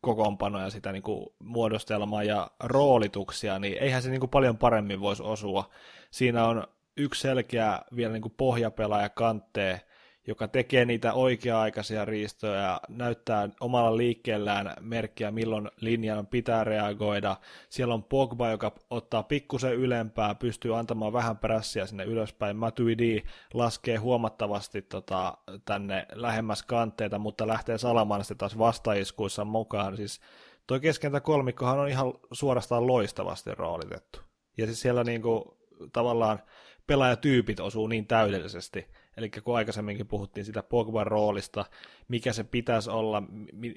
kokoonpanoja, 0.00 0.70
sitä 0.70 0.92
niin 0.92 1.02
kuin, 1.02 1.26
muodostelmaa 1.38 2.22
ja 2.22 2.50
roolituksia, 2.62 3.58
niin 3.58 3.78
eihän 3.80 4.02
se 4.02 4.10
niin 4.10 4.20
kuin, 4.20 4.30
paljon 4.30 4.58
paremmin 4.58 5.00
voisi 5.00 5.22
osua. 5.22 5.70
Siinä 6.10 6.46
on 6.46 6.66
yksi 6.96 7.20
selkeä 7.20 7.80
vielä 7.96 8.12
niin 8.12 8.22
kuin 8.22 8.34
pohjapelaaja 8.36 9.08
kanttee, 9.08 9.80
joka 10.26 10.48
tekee 10.48 10.84
niitä 10.84 11.12
oikea-aikaisia 11.12 12.04
riistoja 12.04 12.60
ja 12.60 12.80
näyttää 12.88 13.48
omalla 13.60 13.96
liikkeellään 13.96 14.74
merkkiä, 14.80 15.30
milloin 15.30 15.70
linjan 15.80 16.26
pitää 16.26 16.64
reagoida. 16.64 17.36
Siellä 17.70 17.94
on 17.94 18.04
Pogba, 18.04 18.50
joka 18.50 18.72
ottaa 18.90 19.22
pikkusen 19.22 19.74
ylempää, 19.74 20.34
pystyy 20.34 20.78
antamaan 20.78 21.12
vähän 21.12 21.38
prässiä 21.38 21.86
sinne 21.86 22.04
ylöspäin. 22.04 22.56
Matuidi 22.56 23.22
laskee 23.54 23.96
huomattavasti 23.96 24.82
tota, 24.82 25.38
tänne 25.64 26.06
lähemmäs 26.12 26.62
kantteita, 26.62 27.18
mutta 27.18 27.46
lähtee 27.46 27.78
salamaan 27.78 28.24
sitten 28.24 28.38
taas 28.38 28.58
vastaiskuissa 28.58 29.44
mukaan. 29.44 29.96
Siis 29.96 30.20
toi 30.66 30.80
keskentä 30.80 31.20
kolmikkohan 31.20 31.78
on 31.78 31.88
ihan 31.88 32.12
suorastaan 32.32 32.86
loistavasti 32.86 33.54
roolitettu. 33.54 34.20
Ja 34.56 34.66
siis 34.66 34.80
siellä 34.80 35.04
niinku, 35.04 35.58
tavallaan 35.92 36.38
pelaajatyypit 36.86 37.60
osuu 37.60 37.86
niin 37.86 38.06
täydellisesti. 38.06 38.86
Eli 39.16 39.30
kun 39.30 39.56
aikaisemminkin 39.56 40.06
puhuttiin 40.06 40.44
sitä 40.44 40.62
Pogban 40.62 41.06
roolista, 41.06 41.64
mikä 42.08 42.32
se 42.32 42.44
pitäisi 42.44 42.90
olla, 42.90 43.22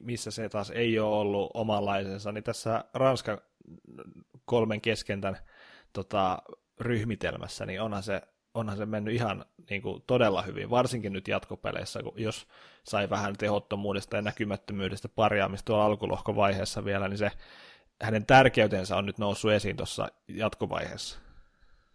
missä 0.01 0.31
se 0.31 0.49
taas 0.49 0.69
ei 0.69 0.99
ole 0.99 1.15
ollut 1.15 1.51
omanlaisensa, 1.53 2.31
niin 2.31 2.43
tässä 2.43 2.83
Ranskan 2.93 3.37
kolmen 4.45 4.81
keskentän 4.81 5.37
tota, 5.93 6.41
ryhmitelmässä, 6.79 7.65
niin 7.65 7.81
onhan 7.81 8.03
se, 8.03 8.21
onhan 8.53 8.77
se 8.77 8.85
mennyt 8.85 9.13
ihan 9.13 9.45
niin 9.69 9.81
kuin, 9.81 10.03
todella 10.07 10.41
hyvin, 10.41 10.69
varsinkin 10.69 11.13
nyt 11.13 11.27
jatkopeleissä, 11.27 12.03
kun 12.03 12.13
jos 12.15 12.47
sai 12.83 13.09
vähän 13.09 13.37
tehottomuudesta 13.37 14.15
ja 14.15 14.21
näkymättömyydestä 14.21 15.09
parjaamista 15.09 15.65
tuolla 15.65 15.85
alkulohkovaiheessa 15.85 16.85
vielä, 16.85 17.07
niin 17.07 17.17
se 17.17 17.31
hänen 18.01 18.25
tärkeytensä 18.25 18.97
on 18.97 19.05
nyt 19.05 19.17
noussut 19.17 19.51
esiin 19.51 19.77
tuossa 19.77 20.07
jatkovaiheessa. 20.27 21.19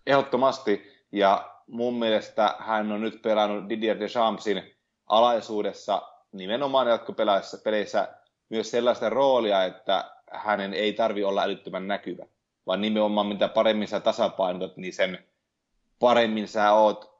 Ehdottomasti, 0.06 0.91
ja 1.12 1.52
mun 1.66 1.98
mielestä 1.98 2.54
hän 2.58 2.92
on 2.92 3.00
nyt 3.00 3.22
pelannut 3.22 3.68
Didier 3.68 4.00
Deschampsin 4.00 4.76
alaisuudessa 5.06 6.02
nimenomaan 6.32 6.88
jatkopeleissä 6.88 7.58
peleissä 7.64 8.08
myös 8.48 8.70
sellaista 8.70 9.10
roolia, 9.10 9.64
että 9.64 10.10
hänen 10.30 10.74
ei 10.74 10.92
tarvi 10.92 11.24
olla 11.24 11.42
älyttömän 11.42 11.88
näkyvä, 11.88 12.26
vaan 12.66 12.80
nimenomaan 12.80 13.26
mitä 13.26 13.48
paremmin 13.48 13.88
sä 13.88 14.00
tasapainotat, 14.00 14.76
niin 14.76 14.92
sen 14.92 15.26
paremmin 15.98 16.48
sä 16.48 16.72
oot 16.72 17.12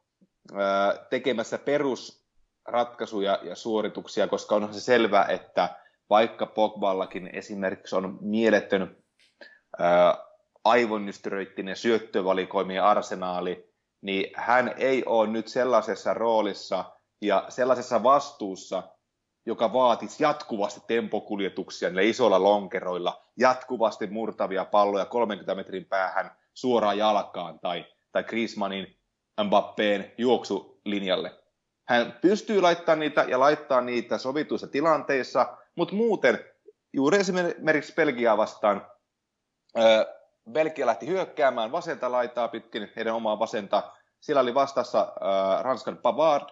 tekemässä 1.11 1.59
perusratkaisuja 1.59 3.39
ja 3.43 3.57
suorituksia, 3.57 4.29
koska 4.29 4.55
onhan 4.55 4.75
se 4.75 4.81
selvä, 4.81 5.25
että 5.29 5.69
vaikka 6.11 6.47
Pogballakin 6.47 7.31
esimerkiksi 7.33 7.97
on 7.97 8.19
mieletön 8.21 8.97
aivonnystyröittinen 10.65 11.77
syöttövalikoimien 11.77 12.85
arsenaali, 12.85 13.72
niin 14.03 14.31
hän 14.37 14.75
ei 14.77 15.03
ole 15.07 15.29
nyt 15.29 15.49
sellaisessa 15.49 16.15
roolissa 16.15 16.85
ja 17.21 17.45
sellaisessa 17.49 18.03
vastuussa, 18.03 18.83
joka 19.47 19.73
vaatisi 19.73 20.23
jatkuvasti 20.23 20.81
tempokuljetuksia 20.87 21.89
niillä 21.89 22.03
isoilla 22.03 22.43
lonkeroilla, 22.43 23.23
jatkuvasti 23.37 24.07
murtavia 24.07 24.65
palloja 24.65 25.05
30 25.05 25.55
metrin 25.55 25.85
päähän 25.85 26.31
suoraan 26.55 26.99
jalkaan 26.99 27.61
tai, 27.61 27.87
tai 28.13 28.25
Griezmannin 28.25 28.97
Mbappeen 29.45 30.13
juoksulinjalle. 30.19 31.33
Hän 31.89 32.19
pystyy 32.21 32.61
laittamaan 32.61 33.01
niitä 33.01 33.25
ja 33.29 33.41
laittaa 33.41 33.81
niitä 33.81 34.19
sovituissa 34.19 34.67
tilanteissa, 34.67 35.57
mutta 35.77 35.95
muuten 35.95 36.45
juuri 36.93 37.19
esimerkiksi 37.19 37.95
Belgiaa 37.95 38.37
vastaan. 38.37 38.87
Belgia 40.51 40.87
lähti 40.87 41.07
hyökkäämään 41.07 41.73
vasenta 41.73 42.13
laitaa 42.13 42.49
pitkin 42.49 42.93
heidän 42.97 43.15
omaa 43.15 43.39
vasenta. 43.39 43.93
Siellä 44.21 44.41
oli 44.41 44.55
vastassa 44.55 45.13
Ranskan 45.61 45.97
Pavard. 45.97 46.49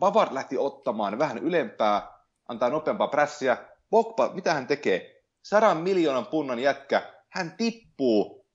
Pavard 0.00 0.34
lähti 0.34 0.58
ottamaan 0.58 1.18
vähän 1.18 1.38
ylempää, 1.38 2.12
antaa 2.48 2.70
nopeampaa 2.70 3.08
prässiä. 3.08 3.56
Pogba, 3.90 4.30
mitä 4.34 4.54
hän 4.54 4.66
tekee? 4.66 5.22
Sadan 5.42 5.76
miljoonan 5.76 6.26
punnan 6.26 6.58
jätkä. 6.58 7.02
Hän 7.28 7.54
tippuu, 7.56 8.46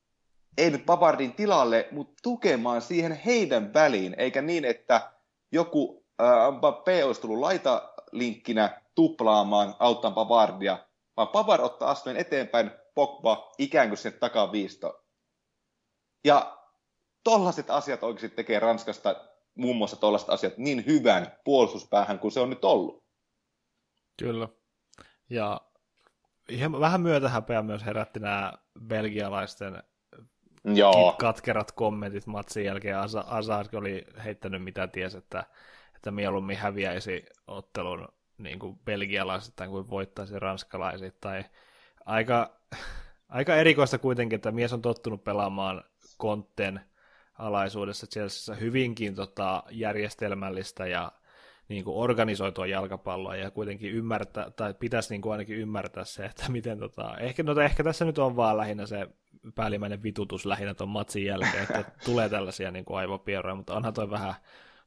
ei 0.58 0.70
nyt 0.72 0.86
Pavardin 0.86 1.34
tilalle, 1.34 1.88
mutta 1.92 2.14
tukemaan 2.24 2.82
siihen 2.82 3.12
heidän 3.26 3.74
väliin, 3.74 4.16
eikä 4.18 4.42
niin, 4.42 4.66
että 4.66 5.12
joku 5.52 6.06
äh, 6.22 6.28
Mbappé 6.28 7.06
olisi 7.06 7.22
tullut 7.22 7.40
laitalinkkinä 7.40 8.82
tuplaamaan 8.96 9.76
auttaa 9.80 10.12
Pavardia, 10.12 10.78
vaan 11.18 11.28
Pavard 11.28 11.64
ottaa 11.64 11.92
askeleen 11.92 12.22
eteenpäin, 12.22 12.72
Pogba 12.94 13.52
ikään 13.58 13.88
kuin 13.88 13.98
sen 13.98 14.14
takaviisto. 14.14 15.06
Ja 16.26 16.58
tollaiset 17.24 17.70
asiat 17.70 18.04
oikeasti 18.04 18.36
tekee 18.36 18.60
Ranskasta 18.60 19.16
muun 19.56 19.76
muassa 19.76 19.98
tollaiset 19.98 20.30
asiat 20.30 20.58
niin 20.58 20.86
hyvän 20.86 21.38
puolustuspäähän 21.44 22.20
kuin 22.20 22.32
se 22.32 22.40
on 22.40 22.50
nyt 22.50 22.66
ollut. 22.66 23.04
Kyllä. 24.20 24.48
Ja 25.30 25.62
ihan 26.50 26.80
vähän 26.80 27.02
myötähäpeä 27.02 27.62
myös 27.62 27.86
herätti 27.86 28.20
nämä 28.20 28.54
belgialaisten 28.88 29.84
Joo. 30.64 31.16
katkerat 31.20 31.72
kommentit 31.72 32.28
matsin 32.28 32.66
jälkeen. 32.66 32.98
Azar 33.26 33.66
oli 33.74 34.06
heittänyt 34.24 34.64
mitä 34.64 34.88
ties, 34.88 35.16
että, 35.16 35.46
että 35.96 36.12
mieluummin 36.12 36.58
häviäisi 36.58 37.26
ottelun 37.48 38.08
niin 38.38 38.60
kuin 38.60 38.80
belgialaisittain 38.80 39.70
kuin 39.70 39.90
voittaisi 39.90 40.34
Tai 41.22 41.46
Aika, 42.06 42.61
aika 43.30 43.56
erikoista 43.56 43.98
kuitenkin, 43.98 44.36
että 44.36 44.52
mies 44.52 44.74
on 44.74 44.82
tottunut 44.82 45.24
pelaamaan 45.24 45.84
kontten 46.18 46.82
alaisuudessa 47.34 48.08
Chelseassa 48.08 48.56
hyvinkin 48.56 49.16
tota, 49.16 49.64
järjestelmällistä 49.70 50.88
ja 50.88 51.12
niin 51.68 51.84
kuin 51.84 51.98
organisoitua 51.98 52.68
jalkapalloa 52.68 53.36
ja 53.36 53.52
kuitenkin 53.52 53.92
ymmärtää, 53.92 54.52
tai 54.52 54.74
pitäisi 54.74 55.14
niin 55.14 55.22
kuin 55.22 55.32
ainakin 55.32 55.58
ymmärtää 55.58 56.04
se, 56.04 56.26
että 56.26 56.52
miten 56.52 56.80
tota, 56.80 57.18
ehkä, 57.18 57.44
no, 57.44 57.62
ehkä 57.62 57.84
tässä 57.84 58.06
nyt 58.06 58.18
on 58.18 58.36
vaan 58.36 58.58
lähinnä 58.58 58.86
se 58.86 59.08
päällimmäinen 59.56 60.04
vitutus 60.04 60.46
lähinnä 60.46 60.74
tuon 60.74 60.90
matsin 60.90 61.26
jälkeen, 61.26 61.64
että 61.64 61.86
tulee 62.06 62.30
tällaisia 62.30 62.72
niin 62.72 62.86
kuin 62.86 62.98
aivopieroja, 62.98 63.56
mutta 63.56 63.76
onhan 63.76 63.94
toi 63.94 64.10
vähän 64.10 64.34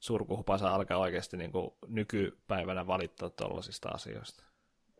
surkuhupasa 0.00 0.68
alkaa 0.68 0.98
oikeasti 0.98 1.36
niin 1.36 1.52
kuin 1.52 1.70
nykypäivänä 1.88 2.86
valittaa 2.86 3.30
tuollaisista 3.30 3.88
asioista. 3.88 4.44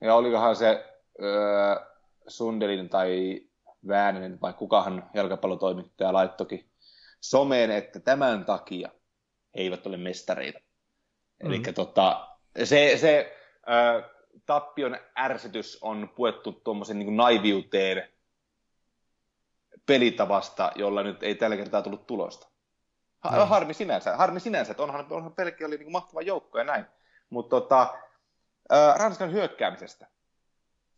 Ja 0.00 0.14
olikohan 0.14 0.56
se 0.56 0.96
öö, 1.22 1.93
Sundelin 2.28 2.88
tai 2.88 3.40
Vääninen 3.88 4.40
vai 4.40 4.52
kukahan 4.52 5.10
jalkapallotoimittaja 5.14 6.12
laittokin 6.12 6.70
someen, 7.20 7.70
että 7.70 8.00
tämän 8.00 8.44
takia 8.44 8.88
he 9.54 9.60
eivät 9.60 9.86
ole 9.86 9.96
mestareita. 9.96 10.58
Mm. 10.58 11.46
Eli 11.46 11.62
tota, 11.74 12.28
se, 12.64 12.96
se 12.96 13.36
äh, 13.68 14.10
tappion 14.46 14.96
ärsytys 15.18 15.78
on 15.82 16.12
puettu 16.16 16.52
tuommoisen 16.52 16.98
niin 16.98 17.16
naiviuteen 17.16 18.08
pelitavasta, 19.86 20.72
jolla 20.74 21.02
nyt 21.02 21.22
ei 21.22 21.34
tällä 21.34 21.56
kertaa 21.56 21.82
tullut 21.82 22.06
tulosta. 22.06 22.48
Ha- 23.20 23.44
mm. 23.44 23.48
Harmi 23.48 23.74
sinänsä, 23.74 24.16
harmi 24.16 24.40
sinänsä, 24.40 24.70
että 24.70 24.82
onhan, 24.82 25.06
onhan 25.10 25.34
pelkki 25.34 25.64
oli 25.64 25.76
niin 25.76 25.92
mahtava 25.92 26.22
joukko 26.22 26.58
ja 26.58 26.64
näin. 26.64 26.84
Mutta 27.30 27.60
tota, 27.60 27.94
äh, 28.72 28.96
Ranskan 28.96 29.32
hyökkäämisestä. 29.32 30.06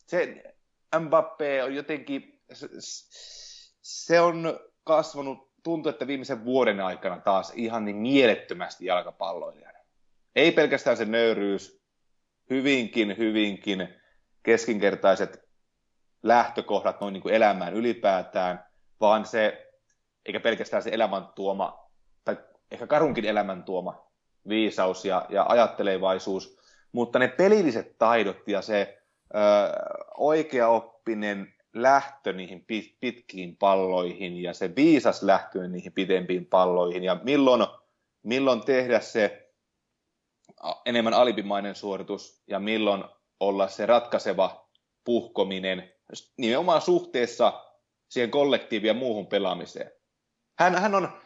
Se 0.07 0.55
Mbappé 0.99 1.65
on 1.65 1.75
jotenkin, 1.75 2.43
se 3.83 4.21
on 4.21 4.61
kasvanut, 4.85 5.53
tuntuu, 5.63 5.91
että 5.91 6.07
viimeisen 6.07 6.45
vuoden 6.45 6.81
aikana 6.81 7.21
taas 7.21 7.53
ihan 7.55 7.85
niin 7.85 7.97
mielettömästi 7.97 8.87
jalkapalloilijana. 8.87 9.79
Ei 10.37 10.53
pelkästään 10.53 10.97
se 10.97 11.05
nöyryys, 11.05 11.83
hyvinkin, 12.51 13.19
hyvinkin 13.19 13.89
keskinkertaiset 14.43 15.49
lähtökohdat 16.23 17.01
noin 17.01 17.13
niin 17.13 17.23
kuin 17.23 17.35
elämään 17.35 17.75
ylipäätään, 17.75 18.65
vaan 19.01 19.27
se, 19.27 19.73
eikä 20.27 20.41
pelkästään 20.41 20.83
se 20.83 20.91
elämän 20.93 21.29
tuoma, 21.35 21.91
tai 22.25 22.37
ehkä 22.71 22.87
karunkin 22.87 23.25
elämän 23.25 23.65
tuoma 23.65 24.07
viisaus 24.49 25.05
ja, 25.05 25.27
ja 25.29 25.47
ajattelevaisuus, 25.49 26.59
mutta 26.93 27.19
ne 27.19 27.29
pelilliset 27.29 27.99
taidot 27.99 28.49
ja 28.49 28.63
se 28.63 29.03
ö, 29.35 29.39
oikeaoppinen 30.17 31.55
lähtö 31.75 32.33
niihin 32.33 32.65
pit, 32.65 32.97
pitkiin 33.01 33.57
palloihin 33.57 34.43
ja 34.43 34.55
se 34.55 34.77
viisas 34.77 35.23
lähtö 35.23 35.69
niihin 35.69 35.93
pitempiin 35.93 36.47
palloihin 36.47 37.05
ja 37.05 37.21
milloin, 37.23 37.67
milloin 38.23 38.65
tehdä 38.65 39.01
se 39.01 39.53
enemmän 40.87 41.15
alibimainen 41.15 41.75
suoritus 41.75 42.43
ja 42.47 42.61
milloin 42.61 43.05
olla 43.41 43.69
se 43.69 43.87
ratkaiseva 43.87 44.69
puhkominen 45.05 45.93
nimenomaan 46.37 46.83
suhteessa 46.83 47.65
siihen 48.09 48.31
kollektiiviin 48.31 48.89
ja 48.89 48.95
muuhun 48.95 49.27
pelaamiseen. 49.27 49.91
Hän, 50.59 50.75
hän 50.75 50.95
on, 50.95 51.23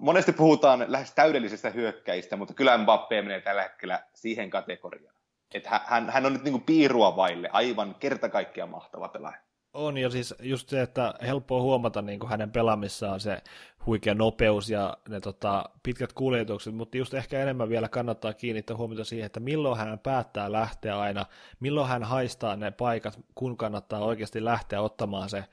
monesti 0.00 0.32
puhutaan 0.32 0.84
lähes 0.88 1.12
täydellisestä 1.14 1.70
hyökkäistä, 1.70 2.36
mutta 2.36 2.54
kyllä 2.54 2.76
Mbappé 2.76 3.22
menee 3.22 3.40
tällä 3.40 3.62
hetkellä 3.62 4.06
siihen 4.14 4.50
kategoriaan. 4.50 5.17
Että 5.54 5.80
hän, 5.86 6.10
hän 6.10 6.26
on 6.26 6.32
nyt 6.32 6.42
niin 6.42 6.52
kuin 6.52 6.64
piirua 6.64 7.16
vaille, 7.16 7.48
aivan 7.52 7.94
kerta 7.94 8.28
kaikkiaan 8.28 8.70
mahtava 8.70 9.08
pelaaja. 9.08 9.47
On, 9.78 9.98
ja 9.98 10.10
siis 10.10 10.34
just 10.42 10.68
se, 10.68 10.82
että 10.82 11.14
helppoa 11.22 11.62
huomata 11.62 12.02
niin 12.02 12.20
kuin 12.20 12.30
hänen 12.30 12.50
pelaamissaan 12.50 13.20
se 13.20 13.42
huikea 13.86 14.14
nopeus 14.14 14.70
ja 14.70 14.96
ne 15.08 15.20
tota, 15.20 15.64
pitkät 15.82 16.12
kuljetukset, 16.12 16.74
mutta 16.74 16.96
just 16.96 17.14
ehkä 17.14 17.42
enemmän 17.42 17.68
vielä 17.68 17.88
kannattaa 17.88 18.32
kiinnittää 18.32 18.76
huomiota 18.76 19.04
siihen, 19.04 19.26
että 19.26 19.40
milloin 19.40 19.78
hän 19.78 19.98
päättää 19.98 20.52
lähteä 20.52 20.98
aina, 20.98 21.26
milloin 21.60 21.88
hän 21.88 22.02
haistaa 22.02 22.56
ne 22.56 22.70
paikat, 22.70 23.20
kun 23.34 23.56
kannattaa 23.56 24.00
oikeasti 24.00 24.44
lähteä 24.44 24.80
ottamaan 24.80 25.28
se 25.28 25.44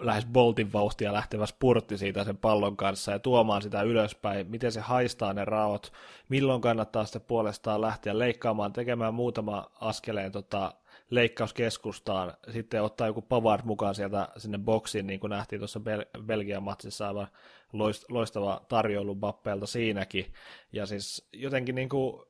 lähes 0.00 0.26
Boltin 0.26 0.72
vauhtia 0.72 1.12
lähtevä 1.12 1.46
spurtti 1.46 1.98
siitä 1.98 2.24
sen 2.24 2.36
pallon 2.36 2.76
kanssa 2.76 3.12
ja 3.12 3.18
tuomaan 3.18 3.62
sitä 3.62 3.82
ylöspäin, 3.82 4.50
miten 4.50 4.72
se 4.72 4.80
haistaa 4.80 5.32
ne 5.32 5.44
raot, 5.44 5.92
milloin 6.28 6.60
kannattaa 6.60 7.04
sitten 7.04 7.22
puolestaan 7.22 7.80
lähteä 7.80 8.18
leikkaamaan, 8.18 8.72
tekemään 8.72 9.14
muutama 9.14 9.70
askeleen 9.80 10.32
tota, 10.32 10.72
leikkauskeskustaan, 11.10 12.34
sitten 12.52 12.82
ottaa 12.82 13.06
joku 13.06 13.22
Pavard 13.22 13.62
mukaan 13.64 13.94
sieltä 13.94 14.28
sinne 14.36 14.58
boksiin, 14.58 15.06
niin 15.06 15.20
kuin 15.20 15.30
nähtiin 15.30 15.60
tuossa 15.60 15.80
Bel- 15.80 16.22
Belgian 16.22 16.62
matsissa, 16.62 17.08
aivan 17.08 17.28
loistava 18.08 18.60
tarjoulu 18.68 19.14
Bappelta 19.14 19.66
siinäkin, 19.66 20.32
ja 20.72 20.86
siis 20.86 21.28
jotenkin 21.32 21.74
niin 21.74 21.88
kuin, 21.88 22.22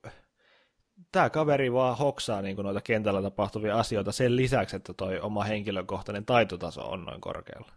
tämä 1.12 1.30
kaveri 1.30 1.72
vaan 1.72 1.98
hoksaa 1.98 2.42
niin 2.42 2.56
kuin 2.56 2.64
noita 2.64 2.80
kentällä 2.80 3.22
tapahtuvia 3.22 3.78
asioita 3.78 4.12
sen 4.12 4.36
lisäksi, 4.36 4.76
että 4.76 4.94
toi 4.94 5.20
oma 5.20 5.44
henkilökohtainen 5.44 6.26
taitotaso 6.26 6.90
on 6.90 7.04
noin 7.04 7.20
korkealla. 7.20 7.72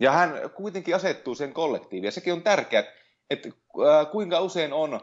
Ja 0.00 0.12
hän 0.12 0.50
kuitenkin 0.56 0.96
asettuu 0.96 1.34
sen 1.34 1.52
kollektiiviin, 1.52 2.04
ja 2.04 2.10
sekin 2.10 2.32
on 2.32 2.42
tärkeää, 2.42 2.84
että 3.30 3.48
kuinka 4.12 4.40
usein 4.40 4.72
on 4.72 5.00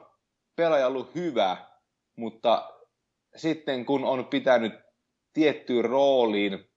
pelaaja 0.55 0.87
ollut 0.87 1.15
hyvä, 1.15 1.57
mutta 2.15 2.71
sitten 3.35 3.85
kun 3.85 4.03
on 4.03 4.25
pitänyt 4.25 4.84
tiettyyn 5.35 5.85
rooliin 5.85 6.69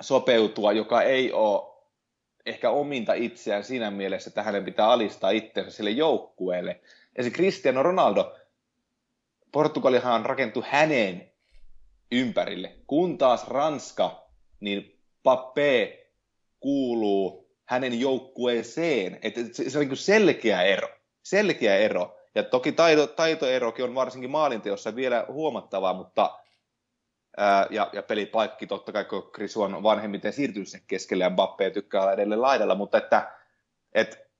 sopeutua, 0.00 0.72
joka 0.72 1.02
ei 1.02 1.32
ole 1.32 1.70
ehkä 2.46 2.70
ominta 2.70 3.14
itseään 3.14 3.64
siinä 3.64 3.90
mielessä, 3.90 4.30
että 4.30 4.42
hänen 4.42 4.64
pitää 4.64 4.88
alistaa 4.88 5.30
itsensä 5.30 5.70
sille 5.70 5.90
joukkueelle. 5.90 6.80
Ja 7.18 7.24
se 7.24 7.30
Cristiano 7.30 7.82
Ronaldo, 7.82 8.36
Portugalihan 9.52 10.26
rakentui 10.26 10.62
hänen 10.66 11.32
ympärille, 12.12 12.76
kun 12.86 13.18
taas 13.18 13.48
Ranska, 13.48 14.26
niin 14.60 15.00
Pape 15.22 16.06
kuuluu 16.60 17.50
hänen 17.64 18.00
joukkueeseen. 18.00 19.18
Että 19.22 19.40
se, 19.52 19.78
on 19.78 19.88
niin 19.88 19.96
selkeä 19.96 20.62
ero. 20.62 20.88
Selkeä 21.22 21.76
ero. 21.76 22.16
Ja 22.34 22.42
toki 22.42 22.72
taito, 22.72 23.06
taitoerokin 23.06 23.84
on 23.84 23.94
varsinkin 23.94 24.30
maalinteossa 24.30 24.96
vielä 24.96 25.24
huomattavaa, 25.28 25.94
mutta 25.94 26.38
ja, 27.70 27.90
ja 27.92 28.02
pelipaikki 28.02 28.66
totta 28.66 28.92
kai, 28.92 29.04
kun 29.04 29.30
Chris 29.34 29.56
on 29.56 29.82
vanhemmiten 29.82 30.32
siirtynyt 30.32 30.68
sen 30.68 30.82
keskelle 30.86 31.24
ja 31.24 31.30
Mbappé 31.30 31.70
tykkää 31.74 32.00
olla 32.00 32.12
edelleen 32.12 32.42
laidalla, 32.42 32.74
mutta 32.74 32.98
että 32.98 33.32
et, 33.92 34.30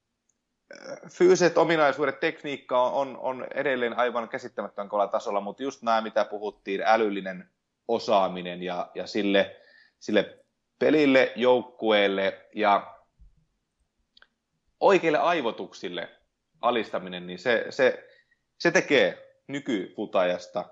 fyysiset 1.08 1.58
ominaisuudet, 1.58 2.20
tekniikka 2.20 2.82
on, 2.82 3.16
on, 3.16 3.46
edelleen 3.54 3.98
aivan 3.98 4.28
käsittämättömän 4.28 4.88
kovalla 4.88 5.10
tasolla, 5.10 5.40
mutta 5.40 5.62
just 5.62 5.82
nämä, 5.82 6.00
mitä 6.00 6.24
puhuttiin, 6.24 6.82
älyllinen 6.84 7.50
osaaminen 7.88 8.62
ja, 8.62 8.90
ja 8.94 9.06
sille, 9.06 9.56
sille 9.98 10.38
pelille, 10.78 11.32
joukkueelle 11.36 12.46
ja 12.54 12.96
oikeille 14.80 15.18
aivotuksille 15.18 16.08
alistaminen, 16.60 17.26
niin 17.26 17.38
se, 17.38 17.66
se, 17.70 18.08
se 18.58 18.70
tekee 18.70 19.36
nykyfutajasta 19.46 20.64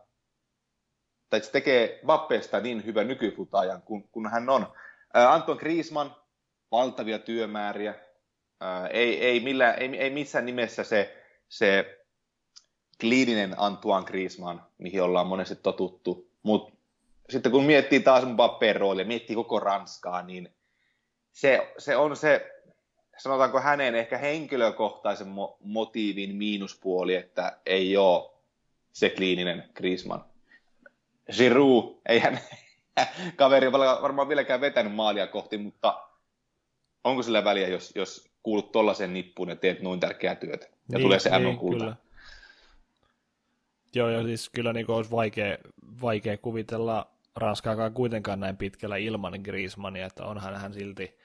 tai 1.31 1.41
se 1.41 1.51
tekee 1.51 2.01
Vappeesta 2.07 2.61
niin 2.61 2.85
hyvän 2.85 3.09
nykyfutaajan 3.09 3.83
kun, 3.83 4.09
kun 4.09 4.31
hän 4.31 4.49
on. 4.49 4.67
Ää, 5.15 5.33
Anton 5.33 5.57
Griezmann, 5.57 6.11
valtavia 6.71 7.19
työmääriä, 7.19 7.95
ää, 8.61 8.89
ei, 8.89 9.25
ei, 9.25 9.41
millään, 9.41 9.75
ei, 9.79 9.97
ei 9.97 10.11
missään 10.11 10.47
nimessä 10.47 10.85
se, 10.85 11.17
se 11.49 11.99
kliininen 13.01 13.55
Antoine 13.57 14.07
Griezmann, 14.07 14.61
mihin 14.79 15.03
ollaan 15.03 15.27
monesti 15.27 15.57
totuttu, 15.57 16.31
mutta 16.43 16.73
sitten 17.31 17.53
kun 17.53 17.65
miettii 17.65 18.01
taas 18.01 18.25
Mbappeen 18.25 18.77
roolia, 18.77 19.05
miettii 19.05 19.37
koko 19.37 19.61
Ranskaa, 19.61 20.23
niin 20.23 20.55
se, 21.33 21.73
se 21.79 21.97
on 21.97 22.17
se, 22.17 22.51
sanotaanko 23.19 23.61
hänen 23.61 23.95
ehkä 23.95 24.19
henkilökohtaisen 24.19 25.27
mo- 25.27 25.57
motiivin 25.61 26.37
miinuspuoli, 26.37 27.15
että 27.15 27.59
ei 27.67 27.97
ole 27.97 28.31
se 28.93 29.11
kliininen 29.11 29.71
Griezmann. 29.75 30.25
Giroud, 31.37 32.01
ei 32.09 32.19
hän, 32.19 32.41
kaveri 33.37 33.73
varmaan 33.73 34.29
vieläkään 34.29 34.61
vetänyt 34.61 34.95
maalia 34.95 35.27
kohti, 35.27 35.59
mutta 35.59 36.09
onko 37.05 37.23
sillä 37.23 37.45
väliä, 37.45 37.69
jos, 37.69 37.93
jos 37.95 38.31
kuulut 38.43 38.73
tuollaisen 38.73 39.13
nippuun 39.13 39.49
ja 39.49 39.57
teet 39.57 39.83
noin 39.83 40.01
tärkeää 40.01 40.35
työtä? 40.35 40.67
Ja 40.67 40.99
niin, 40.99 41.03
tulee 41.03 41.19
se 41.19 41.39
niin, 41.39 41.59
kulta. 41.59 41.97
Joo, 43.95 44.09
ja 44.09 44.23
siis 44.23 44.51
kyllä 44.51 44.73
niin 44.73 44.91
olisi 44.91 45.11
vaikea, 45.11 45.59
vaikea 46.03 46.39
kuvitella 46.39 47.11
Ranskaakaan 47.37 47.93
kuitenkaan 47.93 48.41
näin 48.41 48.57
pitkällä 48.57 48.97
ilman 48.97 49.41
Griezmannia, 49.43 50.07
että 50.07 50.25
onhan 50.25 50.57
hän 50.57 50.75
silti, 50.75 51.19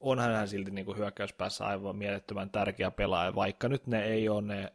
onhan 0.00 0.32
hän 0.32 0.48
silti 0.48 0.70
niin 0.70 0.86
kuin 0.86 0.98
hyökkäyspäässä 0.98 1.66
aivan 1.66 1.96
mielettömän 1.96 2.50
tärkeä 2.50 2.90
pelaaja, 2.90 3.34
vaikka 3.34 3.68
nyt 3.68 3.86
ne 3.86 4.04
ei 4.04 4.28
ole 4.28 4.42
ne 4.42 4.72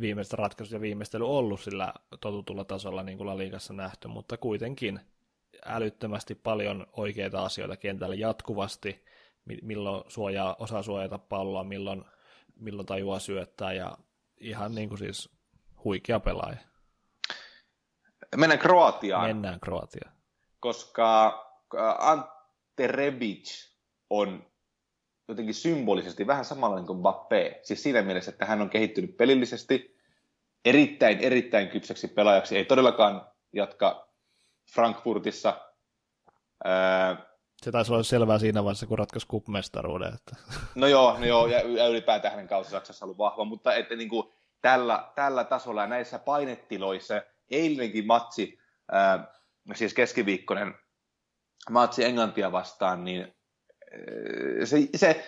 viimeiset 0.00 0.32
ratkaisut 0.32 0.72
ja 0.72 0.80
viimeistely 0.80 1.28
ollut 1.28 1.60
sillä 1.60 1.94
totutulla 2.20 2.64
tasolla 2.64 3.02
niin 3.02 3.18
kuin 3.18 3.26
La 3.26 3.38
Ligassa 3.38 3.72
nähty, 3.72 4.08
mutta 4.08 4.36
kuitenkin 4.36 5.00
älyttömästi 5.64 6.34
paljon 6.34 6.86
oikeita 6.92 7.44
asioita 7.44 7.76
kentällä 7.76 8.14
jatkuvasti, 8.14 9.04
milloin 9.62 10.04
suojaa, 10.08 10.56
osaa 10.58 10.82
suojata 10.82 11.18
palloa, 11.18 11.64
milloin, 11.64 12.04
milloin 12.56 12.86
tajuaa 12.86 13.18
syöttää 13.18 13.72
ja 13.72 13.98
ihan 14.40 14.74
niin 14.74 14.88
kuin 14.88 14.98
siis 14.98 15.30
huikea 15.84 16.20
pelaaja. 16.20 16.56
Mennään 18.36 18.58
Kroatiaan. 18.58 19.26
Mennään 19.26 19.60
Kroatiaan. 19.60 20.12
Koska 20.60 21.26
äh, 21.74 22.08
Ante 22.08 22.86
Rebic 22.86 23.68
on 24.10 24.46
jotenkin 25.28 25.54
symbolisesti 25.54 26.26
vähän 26.26 26.44
samanlainen 26.44 26.86
kuin 26.86 27.02
Bappe. 27.02 27.60
Siis 27.62 27.82
siinä 27.82 28.02
mielessä, 28.02 28.30
että 28.30 28.46
hän 28.46 28.62
on 28.62 28.70
kehittynyt 28.70 29.16
pelillisesti 29.16 29.96
erittäin, 30.64 31.18
erittäin 31.18 31.68
kypsäksi 31.68 32.08
pelaajaksi. 32.08 32.56
Ei 32.56 32.64
todellakaan 32.64 33.26
jatka 33.52 34.08
Frankfurtissa. 34.74 35.60
Ää... 36.64 37.36
Se 37.62 37.72
taisi 37.72 37.92
olla 37.92 38.02
selvää 38.02 38.38
siinä 38.38 38.64
vaiheessa, 38.64 38.86
kun 38.86 38.98
ratkaisi 38.98 39.26
kuppmestaruuden. 39.26 40.14
Että... 40.14 40.36
No 40.74 40.86
joo, 40.86 41.18
no 41.18 41.26
joo 41.26 41.46
ja, 41.46 41.60
ja 41.60 41.86
ylipäätään 41.86 42.34
hänen 42.34 42.48
kausi 42.48 42.70
Saksassa 42.70 43.04
ollut 43.04 43.18
vahva, 43.18 43.44
mutta 43.44 43.74
että 43.74 43.96
niin 43.96 44.08
kuin 44.08 44.32
tällä, 44.60 45.12
tällä 45.14 45.44
tasolla 45.44 45.80
ja 45.80 45.86
näissä 45.86 46.18
painettiloissa, 46.18 47.22
eilenkin 47.50 48.06
matsi, 48.06 48.58
ää, 48.92 49.32
siis 49.74 49.94
keskiviikkoinen 49.94 50.74
matsi 51.70 52.04
Englantia 52.04 52.52
vastaan, 52.52 53.04
niin 53.04 53.35
se, 54.64 54.76
se 54.96 55.24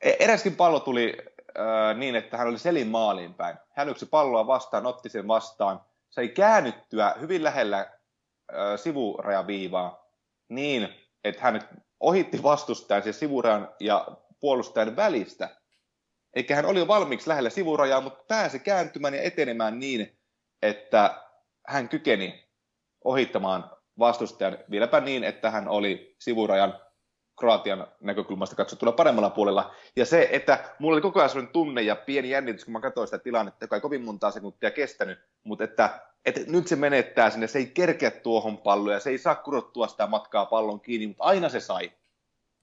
eräskin 0.00 0.56
pallo 0.56 0.80
tuli 0.80 1.16
äh, 1.58 1.96
niin, 1.96 2.16
että 2.16 2.36
hän 2.36 2.48
oli 2.48 2.58
selin 2.58 2.88
maaliin 2.88 3.34
päin. 3.34 3.56
Hän 3.70 3.88
yksi 3.88 4.06
palloa 4.06 4.46
vastaan, 4.46 4.86
otti 4.86 5.08
sen 5.08 5.28
vastaan, 5.28 5.80
sai 6.10 6.28
käännyttyä 6.28 7.14
hyvin 7.20 7.44
lähellä 7.44 7.78
äh, 7.78 7.86
sivurajaviivaa 8.76 10.06
niin, 10.48 10.88
että 11.24 11.42
hän 11.42 11.68
ohitti 12.00 12.42
vastustajan 12.42 13.02
sen 13.02 13.14
sivurajan 13.14 13.74
ja 13.80 14.06
puolustajan 14.40 14.96
välistä. 14.96 15.48
Eikä 16.34 16.56
hän 16.56 16.66
oli 16.66 16.78
jo 16.78 16.88
valmiiksi 16.88 17.28
lähellä 17.28 17.50
sivurajaa, 17.50 18.00
mutta 18.00 18.24
pääsi 18.28 18.58
kääntymään 18.58 19.14
ja 19.14 19.22
etenemään 19.22 19.78
niin, 19.78 20.18
että 20.62 21.22
hän 21.66 21.88
kykeni 21.88 22.48
ohittamaan 23.04 23.70
vastustajan 23.98 24.58
vieläpä 24.70 25.00
niin, 25.00 25.24
että 25.24 25.50
hän 25.50 25.68
oli 25.68 26.16
sivurajan 26.18 26.80
Kroatian 27.36 27.86
näkökulmasta 28.00 28.56
katsottuna 28.56 28.92
paremmalla 28.92 29.30
puolella. 29.30 29.74
Ja 29.96 30.06
se, 30.06 30.28
että 30.32 30.74
mulla 30.78 30.94
oli 30.94 31.02
koko 31.02 31.20
ajan 31.20 31.30
sellainen 31.30 31.52
tunne 31.52 31.82
ja 31.82 31.96
pieni 31.96 32.30
jännitys, 32.30 32.64
kun 32.64 32.72
mä 32.72 32.80
katsoin 32.80 33.06
sitä 33.08 33.18
tilannetta, 33.18 33.64
joka 33.64 33.76
ei 33.76 33.80
kovin 33.80 34.04
montaa 34.04 34.30
sekuntia 34.30 34.70
kestänyt, 34.70 35.18
mutta 35.44 35.64
että, 35.64 36.00
että 36.24 36.40
nyt 36.46 36.68
se 36.68 36.76
menettää 36.76 37.30
sinne, 37.30 37.46
se 37.46 37.58
ei 37.58 37.66
kerkeä 37.66 38.10
tuohon 38.10 38.58
palloon 38.58 38.94
ja 38.94 39.00
se 39.00 39.10
ei 39.10 39.18
saa 39.18 39.34
kurottua 39.34 39.88
sitä 39.88 40.06
matkaa 40.06 40.46
pallon 40.46 40.80
kiinni, 40.80 41.06
mutta 41.06 41.24
aina 41.24 41.48
se 41.48 41.60
sai. 41.60 41.92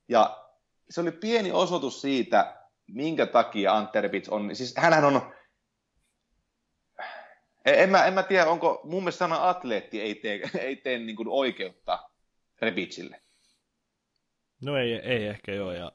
Ja 0.07 0.43
se 0.89 1.01
oli 1.01 1.11
pieni 1.11 1.51
osoitus 1.51 2.01
siitä, 2.01 2.55
minkä 2.87 3.25
takia 3.25 3.77
Anterbic 3.77 4.27
on, 4.31 4.55
siis 4.55 4.73
hänhän 4.77 5.05
on, 5.05 5.33
en 7.65 7.89
mä, 7.89 8.05
en 8.05 8.13
mä 8.13 8.23
tiedä, 8.23 8.45
onko, 8.45 8.81
mun 8.83 9.03
mielestä 9.03 9.19
sana 9.19 9.49
atleetti 9.49 10.01
ei 10.01 10.15
tee, 10.15 10.49
ei 10.59 10.75
tee 10.75 10.99
niin 10.99 11.17
oikeutta 11.27 12.09
Rebicille. 12.61 13.21
No 14.63 14.77
ei, 14.77 14.93
ei 14.93 15.27
ehkä 15.27 15.53
joo, 15.53 15.71
ja 15.71 15.91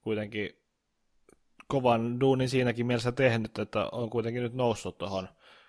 kuitenkin 0.00 0.50
kovan 1.66 2.20
duunin 2.20 2.48
siinäkin 2.48 2.86
mielessä 2.86 3.12
tehnyt, 3.12 3.58
että 3.58 3.88
on 3.92 4.10
kuitenkin 4.10 4.42
nyt 4.42 4.54
noussut 4.54 4.98
tuohon 4.98 5.28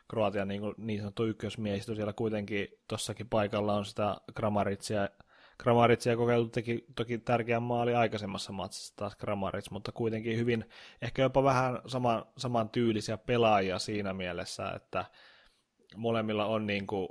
Kroatian 0.09 0.47
niin, 0.47 0.61
niin 0.77 0.99
sanottu 0.99 1.25
ykkösmiehistö. 1.25 1.95
Siellä 1.95 2.13
kuitenkin 2.13 2.67
tuossakin 2.87 3.29
paikalla 3.29 3.73
on 3.73 3.85
sitä 3.85 4.17
Gramaritsia, 4.35 5.09
Gramaritsia 5.63 6.17
kokeiltu 6.17 6.49
teki 6.49 6.85
toki 6.95 7.17
tärkeän 7.17 7.63
maali 7.63 7.95
aikaisemmassa 7.95 8.51
matsissa 8.51 8.95
taas 8.95 9.15
Gramarits, 9.15 9.71
mutta 9.71 9.91
kuitenkin 9.91 10.37
hyvin 10.37 10.65
ehkä 11.01 11.21
jopa 11.21 11.43
vähän 11.43 11.79
saman, 11.87 12.25
saman 12.37 12.69
tyylisiä 12.69 13.17
pelaajia 13.17 13.79
siinä 13.79 14.13
mielessä, 14.13 14.71
että 14.75 15.05
molemmilla 15.95 16.45
on 16.45 16.67
niin 16.67 16.87
kuin 16.87 17.07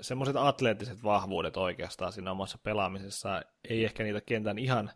semmoiset 0.00 0.36
atleettiset 0.36 1.04
vahvuudet 1.04 1.56
oikeastaan 1.56 2.12
siinä 2.12 2.30
omassa 2.30 2.58
pelaamisessa, 2.62 3.42
ei 3.68 3.84
ehkä 3.84 4.02
niitä 4.02 4.20
kentän 4.20 4.58
ihan 4.58 4.90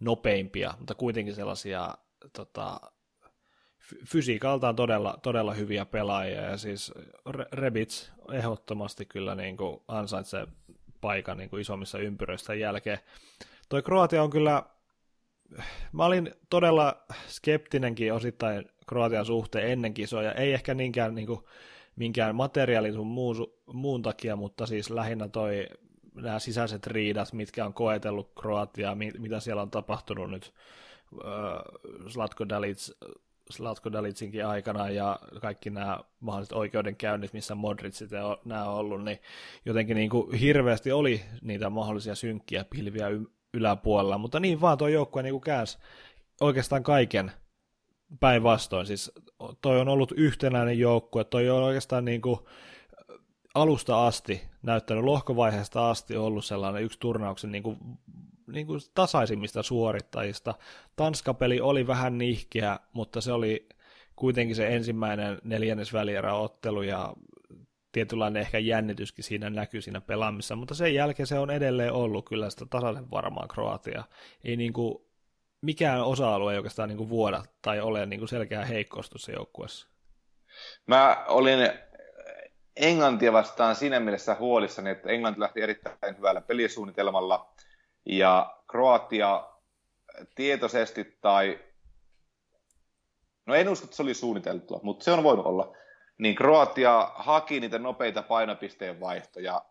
nopeimpia, 0.00 0.74
mutta 0.78 0.94
kuitenkin 0.94 1.34
sellaisia 1.34 1.94
tota, 2.32 2.80
fysiikaltaan 4.04 4.76
todella, 4.76 5.18
todella 5.22 5.54
hyviä 5.54 5.86
pelaajia, 5.86 6.42
ja 6.42 6.56
siis 6.56 6.92
Rebits 7.52 8.12
ehdottomasti 8.32 9.06
kyllä 9.06 9.34
niin 9.34 9.56
kuin 9.56 9.80
ansaitsee 9.88 10.46
paikan 11.00 11.36
niin 11.36 11.50
kuin 11.50 11.60
isommissa 11.60 11.98
ympyröistä 11.98 12.54
jälkeen. 12.54 12.98
Toi 13.68 13.82
Kroatia 13.82 14.22
on 14.22 14.30
kyllä, 14.30 14.62
mä 15.92 16.04
olin 16.04 16.34
todella 16.50 17.04
skeptinenkin 17.28 18.12
osittain 18.12 18.70
Kroatian 18.86 19.26
suhteen 19.26 19.70
ennen 19.70 19.94
kisoja, 19.94 20.32
ei 20.32 20.52
ehkä 20.52 20.74
niinkään 20.74 21.14
niin 21.14 21.26
kuin, 21.26 21.44
minkään 21.96 22.36
materiaalin 22.36 22.94
sun 22.94 23.06
muun, 23.06 23.36
muun 23.72 24.02
takia, 24.02 24.36
mutta 24.36 24.66
siis 24.66 24.90
lähinnä 24.90 25.28
toi 25.28 25.66
nämä 26.14 26.38
sisäiset 26.38 26.86
riidat, 26.86 27.32
mitkä 27.32 27.66
on 27.66 27.74
koetellut 27.74 28.32
Kroatiaa, 28.40 28.94
mitä 28.94 29.40
siellä 29.40 29.62
on 29.62 29.70
tapahtunut 29.70 30.30
nyt 30.30 30.54
Slatko 32.08 32.48
Dalic, 32.48 32.90
Slatko 33.50 33.92
Dalitsinkin 33.92 34.46
aikana 34.46 34.90
ja 34.90 35.18
kaikki 35.40 35.70
nämä 35.70 35.98
mahdolliset 36.20 36.52
oikeudenkäynnit, 36.52 37.32
missä 37.32 37.54
Modric 37.54 38.00
ja 38.10 38.38
nämä 38.44 38.64
on 38.64 38.74
ollut, 38.74 39.04
niin 39.04 39.18
jotenkin 39.64 39.96
niin 39.96 40.10
kuin 40.10 40.38
hirveästi 40.38 40.92
oli 40.92 41.22
niitä 41.42 41.70
mahdollisia 41.70 42.14
synkkiä 42.14 42.64
pilviä 42.70 43.06
yläpuolella, 43.54 44.18
mutta 44.18 44.40
niin 44.40 44.60
vaan 44.60 44.78
tuo 44.78 44.88
joukkue 44.88 45.22
niin 45.22 45.40
käänsi 45.40 45.78
oikeastaan 46.40 46.82
kaiken 46.82 47.32
päinvastoin. 48.20 48.86
Siis 48.86 49.12
toi 49.60 49.80
on 49.80 49.88
ollut 49.88 50.12
yhtenäinen 50.16 50.78
joukkue, 50.78 51.24
toi 51.24 51.50
on 51.50 51.62
oikeastaan 51.62 52.04
niin 52.04 52.22
kuin 52.22 52.38
alusta 53.54 54.06
asti 54.06 54.42
näyttänyt, 54.62 55.04
lohkovaiheesta 55.04 55.90
asti 55.90 56.16
ollut 56.16 56.44
sellainen 56.44 56.82
yksi 56.82 56.98
turnauksen 56.98 57.52
niin 57.52 57.62
kuin, 57.62 57.78
niin 58.52 58.66
kuin 58.66 58.80
tasaisimmista 58.94 59.62
suorittajista. 59.62 60.54
Tanskapeli 60.96 61.60
oli 61.60 61.86
vähän 61.86 62.18
nihkeä, 62.18 62.78
mutta 62.92 63.20
se 63.20 63.32
oli 63.32 63.68
kuitenkin 64.16 64.56
se 64.56 64.76
ensimmäinen 64.76 65.38
neljännes 65.44 65.92
välieräottelu 65.92 66.82
ja 66.82 67.14
tietynlainen 67.92 68.40
ehkä 68.40 68.58
jännityskin 68.58 69.24
siinä 69.24 69.50
näkyy 69.50 69.82
siinä 69.82 70.00
pelaamissa, 70.00 70.56
mutta 70.56 70.74
sen 70.74 70.94
jälkeen 70.94 71.26
se 71.26 71.38
on 71.38 71.50
edelleen 71.50 71.92
ollut 71.92 72.28
kyllä 72.28 72.50
sitä 72.50 72.66
tasaisen 72.66 73.10
varmaa 73.10 73.46
Kroatia. 73.48 74.04
Ei 74.44 74.56
niin 74.56 74.72
kuin 74.72 75.05
mikään 75.66 76.02
osa-alue 76.02 76.52
ei 76.52 76.56
oikeastaan 76.56 76.88
niin 76.88 76.98
kuin 76.98 77.08
vuoda 77.08 77.42
tai 77.62 77.80
ole 77.80 78.06
niin 78.06 78.20
kuin 78.20 78.28
selkeä 78.28 78.64
heikkous 78.64 79.10
tuossa 79.10 79.32
joukkueessa. 79.32 79.88
Mä 80.86 81.24
olin 81.28 81.58
Englantia 82.76 83.32
vastaan 83.32 83.76
siinä 83.76 84.00
mielessä 84.00 84.36
huolissani, 84.38 84.90
että 84.90 85.08
Englanti 85.08 85.40
lähti 85.40 85.60
erittäin 85.60 86.16
hyvällä 86.16 86.40
pelisuunnitelmalla 86.40 87.52
ja 88.06 88.56
Kroatia 88.70 89.48
tietoisesti 90.34 91.18
tai 91.20 91.60
no 93.46 93.54
en 93.54 93.68
usko, 93.68 93.84
että 93.84 93.96
se 93.96 94.02
oli 94.02 94.14
suunniteltua, 94.14 94.80
mutta 94.82 95.04
se 95.04 95.12
on 95.12 95.22
voinut 95.22 95.46
olla. 95.46 95.76
niin 96.18 96.34
Kroatia 96.34 97.10
haki 97.14 97.60
niitä 97.60 97.78
nopeita 97.78 98.22
painopisteen 98.22 99.00
vaihtoja 99.00 99.64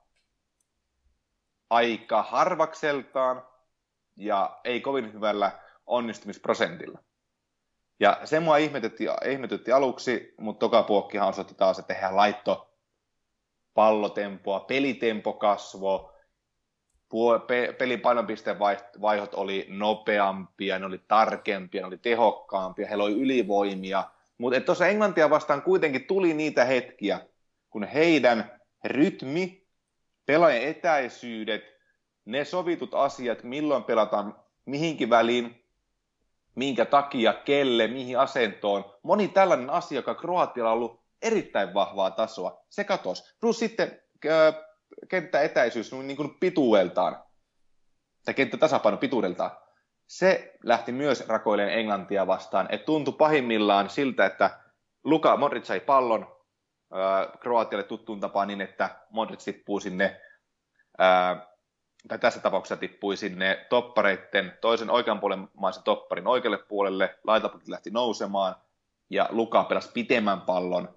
aika 1.70 2.24
harvakseltaan 2.24 3.48
ja 4.16 4.60
ei 4.64 4.82
kovin 4.82 5.14
hyvällä 5.14 5.65
onnistumisprosentilla. 5.88 7.00
Ja 8.00 8.20
se 8.24 8.40
mua 8.40 8.58
ihmetytti, 8.58 9.06
ihmetytti 9.30 9.72
aluksi, 9.72 10.34
mutta 10.38 10.60
toka 10.60 10.84
puokkihan 10.84 11.28
osoitti 11.28 11.56
taas, 11.56 11.80
että 11.80 11.94
hän 11.94 12.16
laitto 12.16 12.72
pallotempoa, 13.74 14.60
pelitempo 14.60 15.34
kasvo, 15.34 16.14
pelin 17.78 18.02
painopisteen 18.02 18.60
vaihot 19.02 19.34
oli 19.34 19.66
nopeampia, 19.70 20.80
ne 20.80 20.86
oli 20.86 21.02
tarkempia, 21.08 21.82
ne 21.82 21.88
oli 21.88 21.98
tehokkaampia, 21.98 22.88
heillä 22.88 23.04
oli 23.04 23.22
ylivoimia. 23.22 24.04
Mutta 24.38 24.62
tuossa 24.62 24.88
Englantia 24.88 25.30
vastaan 25.30 25.62
kuitenkin 25.62 26.08
tuli 26.08 26.34
niitä 26.34 26.66
hetkiä, 26.66 27.20
kun 27.70 27.84
heidän 27.84 28.62
rytmi, 28.84 29.68
pelaajan 30.26 30.64
etäisyydet, 30.64 31.64
ne 32.26 32.46
sovitut 32.46 32.94
asiat, 32.94 33.44
milloin 33.44 33.84
pelataan 33.84 34.36
mihinkin 34.66 35.10
väliin, 35.10 35.65
minkä 36.56 36.86
takia, 36.86 37.34
kelle, 37.34 37.88
mihin 37.88 38.20
asentoon. 38.20 38.86
Moni 39.04 39.28
tällainen 39.28 39.70
asia, 39.70 39.96
joka 39.96 40.16
Kroatialla 40.16 40.72
on 40.72 40.78
ollut 40.78 41.04
erittäin 41.22 41.74
vahvaa 41.74 42.12
tasoa, 42.12 42.66
se 42.70 42.84
katosi. 42.84 43.36
Plus 43.40 43.60
sitten 43.60 44.02
äh, 44.26 44.56
kenttäetäisyys 45.10 45.92
niin 45.94 46.18
kuin 46.18 46.38
pituudeltaan, 46.40 47.24
tai 48.26 48.34
kenttätasapaino 48.34 48.98
pituudeltaan, 48.98 49.52
se 50.08 50.54
lähti 50.64 50.92
myös 50.92 51.28
rakoileen 51.28 51.80
Englantia 51.80 52.28
vastaan. 52.28 52.68
Et 52.70 52.86
tuntui 52.86 53.14
pahimmillaan 53.18 53.90
siltä, 53.90 54.26
että 54.26 54.60
Luka 55.04 55.38
Modric 55.38 55.66
sai 55.66 55.80
pallon 55.80 56.24
äh, 56.94 57.40
Kroatialle 57.40 57.84
tuttuun 57.84 58.20
tapaan 58.20 58.48
niin, 58.48 58.62
että 58.62 58.90
Modric 59.10 59.44
tippuu 59.44 59.80
sinne 59.80 60.22
äh, 61.02 61.48
tai 62.08 62.20
tässä 62.20 62.40
tapauksessa 62.40 62.78
tippui 62.78 63.18
sinne 63.18 63.66
toppareitten, 63.70 64.58
toisen 64.62 64.90
oikean 64.90 65.20
puolen 65.20 65.48
maisen 65.54 65.84
topparin 65.84 66.28
oikealle 66.28 66.58
puolelle, 66.58 67.20
laitapukki 67.24 67.72
lähti 67.72 67.90
nousemaan, 67.90 68.56
ja 69.10 69.30
Luka 69.32 69.64
pelasi 69.64 69.92
pitemmän 69.94 70.42
pallon 70.42 70.96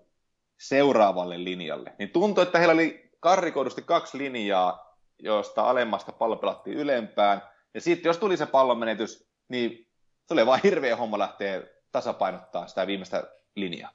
seuraavalle 0.59 1.45
linjalle. 1.45 1.95
Niin 1.99 2.11
tuntui, 2.11 2.43
että 2.43 2.59
heillä 2.59 2.75
oli 2.75 3.11
karrikoidusti 3.21 3.83
kaksi 3.83 4.19
linjaa, 4.19 4.97
josta 5.19 5.63
alemmasta 5.63 6.13
pallo 6.13 6.37
pelattiin 6.37 6.77
ylempään, 6.77 7.43
ja 7.75 7.81
sitten 7.81 8.11
jos 8.11 8.19
tuli 8.19 8.37
se 8.37 8.47
pallon 8.47 8.79
menetys, 8.79 9.29
niin 9.49 9.89
se 10.27 10.35
oli 10.35 10.47
vain 10.47 10.61
hirveä 10.65 10.97
homma 10.97 11.19
lähteä 11.19 11.63
tasapainottaa 11.93 12.67
sitä 12.67 12.87
viimeistä 12.87 13.25
linjaa. 13.55 13.91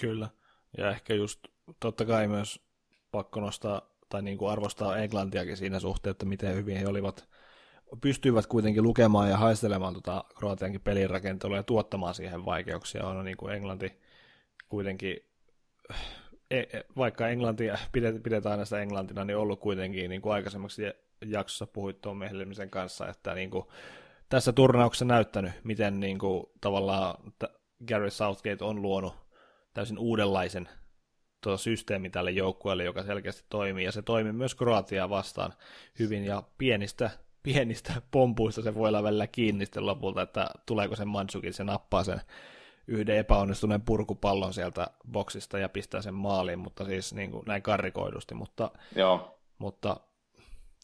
Kyllä, 0.00 0.28
ja 0.78 0.90
ehkä 0.90 1.14
just 1.14 1.40
totta 1.80 2.04
kai 2.04 2.28
myös 2.28 2.60
pakko 3.10 3.40
nostaa 3.40 3.93
tai 4.08 4.22
niin 4.22 4.38
kuin 4.38 4.50
arvostaa 4.50 4.96
Englantiakin 4.96 5.56
siinä 5.56 5.80
suhteessa, 5.80 6.10
että 6.10 6.26
miten 6.26 6.54
hyvin 6.54 6.76
he 6.76 6.86
olivat, 6.86 7.28
pystyivät 8.00 8.46
kuitenkin 8.46 8.82
lukemaan 8.82 9.30
ja 9.30 9.36
haistelemaan 9.36 9.92
tuota 9.92 10.24
Kroatiankin 10.38 10.80
pelirakentelua 10.80 11.56
ja 11.56 11.62
tuottamaan 11.62 12.14
siihen 12.14 12.44
vaikeuksia. 12.44 13.06
On 13.06 13.24
niin 13.24 13.36
kuin 13.36 13.54
Englanti 13.54 14.00
kuitenkin, 14.68 15.16
e, 16.50 16.58
e, 16.58 16.84
vaikka 16.96 17.28
Englantia 17.28 17.78
pidetään 17.92 18.52
aina 18.52 18.64
sitä 18.64 18.80
Englantina, 18.80 19.24
niin 19.24 19.36
ollut 19.36 19.60
kuitenkin 19.60 20.10
niin 20.10 20.22
kuin 20.22 20.32
aikaisemmaksi 20.32 20.82
jaksossa 21.26 21.66
puhuit 21.66 22.00
tuon 22.00 22.16
Mehlemisen 22.16 22.70
kanssa, 22.70 23.08
että 23.08 23.34
niin 23.34 23.50
kuin 23.50 23.64
tässä 24.28 24.52
turnauksessa 24.52 25.04
näyttänyt, 25.04 25.52
miten 25.64 26.00
niin 26.00 26.18
kuin, 26.18 26.46
tavallaan 26.60 27.32
Gary 27.88 28.10
Southgate 28.10 28.64
on 28.64 28.82
luonut 28.82 29.14
täysin 29.74 29.98
uudenlaisen 29.98 30.68
tuota 31.44 31.62
systeemi 31.62 32.10
tälle 32.10 32.30
joukkueelle, 32.30 32.84
joka 32.84 33.02
selkeästi 33.02 33.44
toimii, 33.48 33.84
ja 33.84 33.92
se 33.92 34.02
toimii 34.02 34.32
myös 34.32 34.54
Kroatiaa 34.54 35.10
vastaan 35.10 35.52
hyvin, 35.98 36.24
ja 36.24 36.42
pienistä, 36.58 37.10
pienistä 37.42 38.02
pompuista 38.10 38.62
se 38.62 38.74
voi 38.74 38.88
olla 38.88 39.02
välillä 39.02 39.26
kiinni 39.26 39.66
sitten 39.66 39.86
lopulta, 39.86 40.22
että 40.22 40.46
tuleeko 40.66 40.96
se 40.96 41.04
Mandzukic, 41.04 41.54
se 41.54 41.64
nappaa 41.64 42.04
sen 42.04 42.20
yhden 42.86 43.16
epäonnistuneen 43.16 43.82
purkupallon 43.82 44.54
sieltä 44.54 44.86
boksista 45.12 45.58
ja 45.58 45.68
pistää 45.68 46.02
sen 46.02 46.14
maaliin, 46.14 46.58
mutta 46.58 46.84
siis 46.84 47.14
niin 47.14 47.30
kuin 47.30 47.42
näin 47.46 47.62
karrikoidusti, 47.62 48.34
mutta, 48.34 48.70
Joo. 48.96 49.38
mutta 49.58 49.96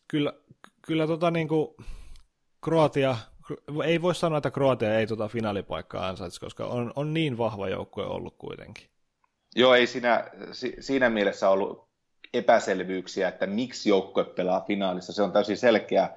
kyllä, 0.09 0.33
kyllä 0.87 1.07
tota 1.07 1.31
niin 1.31 1.49
kuin 1.49 1.69
Kroatia, 2.65 3.17
ei 3.85 4.03
voi 4.03 4.15
sanoa, 4.15 4.39
että 4.39 4.51
Kroatia 4.51 4.99
ei 4.99 5.07
tuota 5.07 5.29
finaalipaikkaa 5.29 6.09
ansaitse, 6.09 6.41
koska 6.41 6.67
on, 6.67 6.93
on 6.97 7.15
niin 7.15 7.39
vahva 7.39 7.69
joukkue 7.69 8.07
ollut 8.07 8.35
kuitenkin. 8.39 8.91
Joo, 9.57 9.75
ei 9.75 9.87
siinä, 9.87 10.25
siinä 10.81 11.11
mielessä 11.11 11.51
ollut 11.51 11.89
epäselvyyksiä, 12.35 13.29
että 13.29 13.47
miksi 13.47 13.89
joukkue 13.89 14.25
pelaa 14.25 14.61
finaalissa. 14.61 15.13
Se 15.13 15.23
on 15.23 15.33
täysin 15.33 15.57
selkeä, 15.57 16.11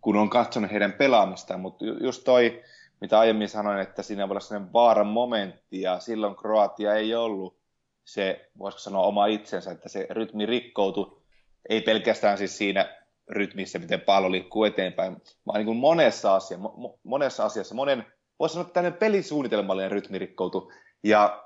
kun 0.00 0.16
on 0.16 0.30
katsonut 0.30 0.70
heidän 0.70 0.92
pelaamistaan, 0.92 1.60
mutta 1.60 1.84
just 1.84 2.24
toi, 2.24 2.62
mitä 3.00 3.18
aiemmin 3.18 3.48
sanoin, 3.48 3.80
että 3.80 4.02
siinä 4.02 4.28
voi 4.28 4.32
olla 4.32 4.40
sellainen 4.40 4.72
vaaran 4.72 5.06
momentti, 5.06 5.80
ja 5.80 6.00
silloin 6.00 6.36
Kroatia 6.36 6.94
ei 6.94 7.14
ollut 7.14 7.56
se, 8.04 8.50
voisiko 8.58 8.78
sanoa, 8.78 9.06
oma 9.06 9.26
itsensä, 9.26 9.70
että 9.70 9.88
se 9.88 10.06
rytmi 10.10 10.46
rikkoutui, 10.46 11.22
ei 11.68 11.80
pelkästään 11.80 12.38
siis 12.38 12.58
siinä 12.58 12.96
rytmissä, 13.28 13.78
miten 13.78 14.00
pallo 14.00 14.30
liikkuu 14.30 14.64
eteenpäin, 14.64 15.16
vaan 15.46 15.58
niin 15.58 15.66
kuin 15.66 15.78
monessa, 15.78 16.34
asia, 16.34 16.58
mo, 16.58 16.98
monessa 17.02 17.44
asiassa, 17.44 17.74
monen, 17.74 18.06
voisi 18.38 18.52
sanoa, 18.52 18.62
että 18.66 18.74
tämmöinen 18.74 18.98
pelisuunnitelmallinen 18.98 19.90
rytmi 19.90 20.18
rikkoutui, 20.18 20.72
ja 21.02 21.44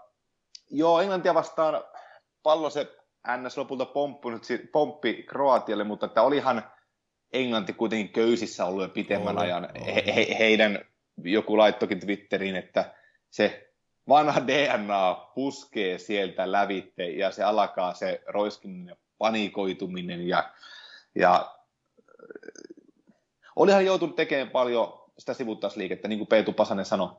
Joo, 0.70 1.00
Englantia 1.00 1.34
vastaan 1.34 1.84
pallo 2.42 2.70
se 2.70 2.96
NS 3.36 3.56
lopulta 3.56 3.84
pomppunut, 3.84 4.42
pomppi 4.72 5.22
Kroatialle, 5.22 5.84
mutta 5.84 6.06
että 6.06 6.22
olihan 6.22 6.62
Englanti 7.32 7.72
kuitenkin 7.72 8.12
köysissä 8.12 8.64
ollut 8.64 8.82
jo 8.82 8.88
pitemmän 8.88 9.38
oli, 9.38 9.44
ajan. 9.44 9.68
He, 9.86 10.04
he, 10.06 10.36
heidän 10.38 10.84
joku 11.24 11.58
laittokin 11.58 12.00
Twitteriin, 12.00 12.56
että 12.56 12.94
se 13.30 13.72
vanha 14.08 14.46
DNA 14.48 15.14
puskee 15.34 15.98
sieltä 15.98 16.52
lävitte 16.52 17.10
ja 17.10 17.30
se 17.30 17.44
alkaa 17.44 17.94
se 17.94 18.22
roiskiminen 18.26 18.86
ja 18.88 18.96
panikoituminen 19.18 20.28
ja, 20.28 20.50
ja 21.14 21.56
olihan 23.56 23.86
joutunut 23.86 24.16
tekemään 24.16 24.50
paljon 24.50 25.10
sitä 25.18 25.34
sivuttaisliikettä, 25.34 26.08
niin 26.08 26.18
kuin 26.18 26.28
Peetu 26.28 26.52
Pasanen 26.52 26.84
sanoi 26.84 27.16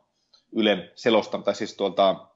Ylen 0.51 0.91
selostan, 0.95 1.43
tai 1.43 1.55
siis 1.55 1.77
tuolta 1.77 2.27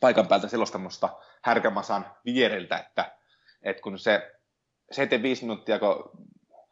paikan 0.00 0.28
päältä 0.28 0.48
selostamosta 0.48 1.08
Härkämasan 1.42 2.06
viereltä, 2.24 2.78
että, 2.78 3.16
että 3.62 3.82
kun 3.82 3.98
se 3.98 4.32
75 4.92 5.42
minuuttia, 5.42 5.78
kun 5.78 6.10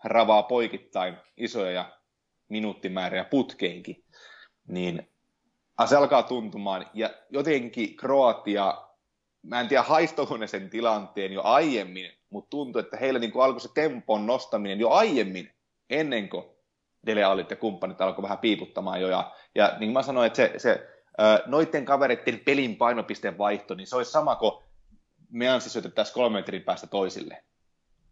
ravaa 0.05 0.43
poikittain 0.43 1.17
isoja 1.37 1.99
minuuttimääriä 2.49 3.25
putkeenkin, 3.25 4.05
niin 4.69 5.11
se 5.87 5.97
alkaa 5.97 6.23
tuntumaan. 6.23 6.87
Ja 6.95 7.11
jotenkin 7.31 7.97
Kroatia, 7.97 8.89
mä 9.43 9.61
en 9.61 9.69
tiedä 9.69 9.83
haistoiko 9.83 10.37
ne 10.37 10.47
sen 10.47 10.71
tilanteen 10.71 11.33
jo 11.33 11.43
aiemmin, 11.43 12.13
mutta 12.31 12.51
tuntuu, 12.51 12.81
että 12.81 12.97
heillä 12.97 13.19
niin 13.19 13.33
alkoi 13.35 13.61
se 13.61 13.69
tempon 13.75 14.27
nostaminen 14.27 14.81
jo 14.81 14.91
aiemmin, 14.91 15.51
ennen 15.91 16.29
kuin 16.29 16.45
Dele 17.07 17.21
ja 17.51 17.57
kumppanit 17.57 18.01
alkoi 18.01 18.23
vähän 18.23 18.39
piiputtamaan 18.39 19.01
jo. 19.01 19.09
Ja, 19.09 19.33
ja 19.55 19.77
niin 19.79 19.93
mä 19.93 20.03
sanoin, 20.03 20.27
että 20.27 20.37
se, 20.37 20.53
se 20.57 20.94
noiden 21.47 21.85
kavereiden 21.85 22.41
pelin 22.41 22.77
painopisteen 22.77 23.39
vaihto, 23.39 23.75
niin 23.75 23.87
se 23.87 23.97
olisi 23.97 24.11
sama 24.11 24.37
kuin 24.37 24.65
me 25.31 25.49
ansisyötettäisiin 25.49 26.15
kolme 26.15 26.39
metrin 26.39 26.63
päästä 26.63 26.87
toisille 26.87 27.45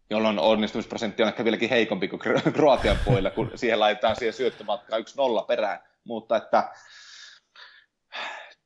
jolloin 0.09 0.39
onnistumisprosentti 0.39 1.23
on 1.23 1.29
ehkä 1.29 1.43
vieläkin 1.43 1.69
heikompi 1.69 2.07
kuin 2.07 2.19
Kroatian 2.53 2.97
puolella, 3.05 3.29
kun 3.29 3.51
siihen 3.55 3.79
laitetaan 3.79 4.15
siihen 4.15 4.33
syöttömatkaan 4.33 5.01
yksi 5.01 5.17
nolla 5.17 5.41
perään. 5.41 5.79
Mutta 6.03 6.37
että 6.37 6.73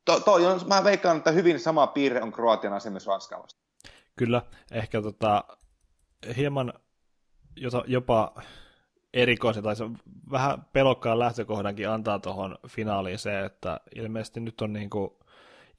to, 0.06 0.19
toi 0.19 0.45
on, 0.45 0.62
mä 0.67 0.84
veikkaan, 0.84 1.17
että 1.17 1.32
hyvin 1.32 1.60
sama 1.60 1.88
piirre 1.88 2.21
on 2.21 2.32
Kroatian 2.32 2.73
asemassa 2.73 3.12
Ranskan 3.12 3.43
Kyllä, 4.15 4.41
ehkä 4.71 5.02
tota, 5.02 5.43
hieman 6.38 6.73
jopa 7.88 8.41
erikoisen, 9.13 9.63
tai 9.63 9.75
se 9.75 9.83
vähän 10.31 10.65
pelokkaan 10.73 11.19
lähtökohdankin 11.19 11.89
antaa 11.89 12.19
tuohon 12.19 12.57
finaaliin 12.67 13.19
se, 13.19 13.45
että 13.45 13.79
ilmeisesti 13.95 14.39
nyt 14.39 14.61
on 14.61 14.73
niin 14.73 14.89
kuin, 14.89 15.11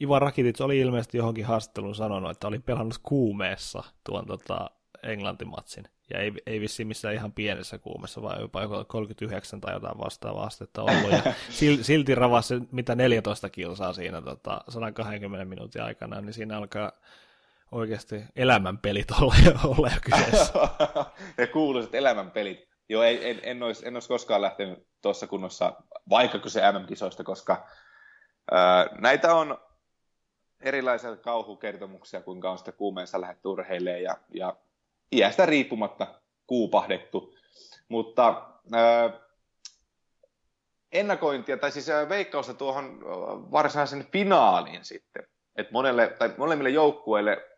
Ivan 0.00 0.22
Rakitic 0.22 0.60
oli 0.60 0.78
ilmeisesti 0.78 1.18
johonkin 1.18 1.46
haastatteluun 1.46 1.94
sanonut, 1.94 2.30
että 2.30 2.48
oli 2.48 2.58
pelannut 2.58 2.98
kuumeessa 3.02 3.84
tuon 4.04 4.26
tota, 4.26 4.70
Englantimatsin. 5.02 5.84
Ja 6.10 6.20
ei, 6.20 6.32
ei 6.46 6.60
vissiin 6.60 6.88
missään 6.88 7.14
ihan 7.14 7.32
pienessä 7.32 7.78
kuumessa, 7.78 8.22
vaan 8.22 8.40
jopa 8.40 8.84
39 8.84 9.60
tai 9.60 9.74
jotain 9.74 9.98
vastaavaa 9.98 10.46
astetta 10.46 10.82
ollut. 10.82 11.12
Ja 11.12 11.22
silti 11.82 12.14
ravasi 12.14 12.54
mitä 12.72 12.94
14 12.94 13.50
kilsaa 13.50 13.92
siinä 13.92 14.22
tota, 14.22 14.60
120 14.68 15.44
minuutin 15.44 15.82
aikana, 15.82 16.20
niin 16.20 16.32
siinä 16.32 16.56
alkaa 16.56 16.92
oikeasti 17.72 18.24
elämänpelit 18.36 19.10
olla, 19.10 19.34
olla 19.64 19.88
jo 19.88 20.00
kyseessä. 20.00 20.52
ne 21.38 21.46
kuuluiset 21.46 21.94
elämänpelit. 21.94 22.67
Joo, 22.88 23.02
ei, 23.02 23.30
en, 23.30 23.40
en, 23.42 23.62
olisi, 23.62 23.88
en 23.88 23.96
olisi 23.96 24.08
koskaan 24.08 24.42
lähtenyt 24.42 24.86
tuossa 25.02 25.26
kunnossa, 25.26 25.72
vaikka 26.10 26.48
se 26.48 26.72
MM-kisoista, 26.72 27.24
koska 27.24 27.66
ää, 28.50 28.86
näitä 29.00 29.34
on 29.34 29.58
erilaisia 30.60 31.16
kauhukertomuksia, 31.16 32.20
kuinka 32.20 32.50
on 32.50 32.58
sitä 32.58 32.72
kuumeensa 32.72 33.20
lähdetty 33.20 33.48
urheilemaan 33.48 34.02
ja, 34.02 34.16
ja 34.34 34.56
iästä 35.12 35.46
riippumatta 35.46 36.20
kuupahdettu. 36.46 37.34
Mutta 37.88 38.50
ää, 38.72 39.10
ennakointia, 40.92 41.56
tai 41.56 41.72
siis 41.72 41.86
veikkausta 42.08 42.54
tuohon 42.54 43.00
varsinaisen 43.52 44.06
finaaliin 44.12 44.84
sitten. 44.84 45.28
Että 45.56 45.72
monelle, 45.72 46.14
tai 46.18 46.34
molemmille 46.38 46.70
joukkueille 46.70 47.48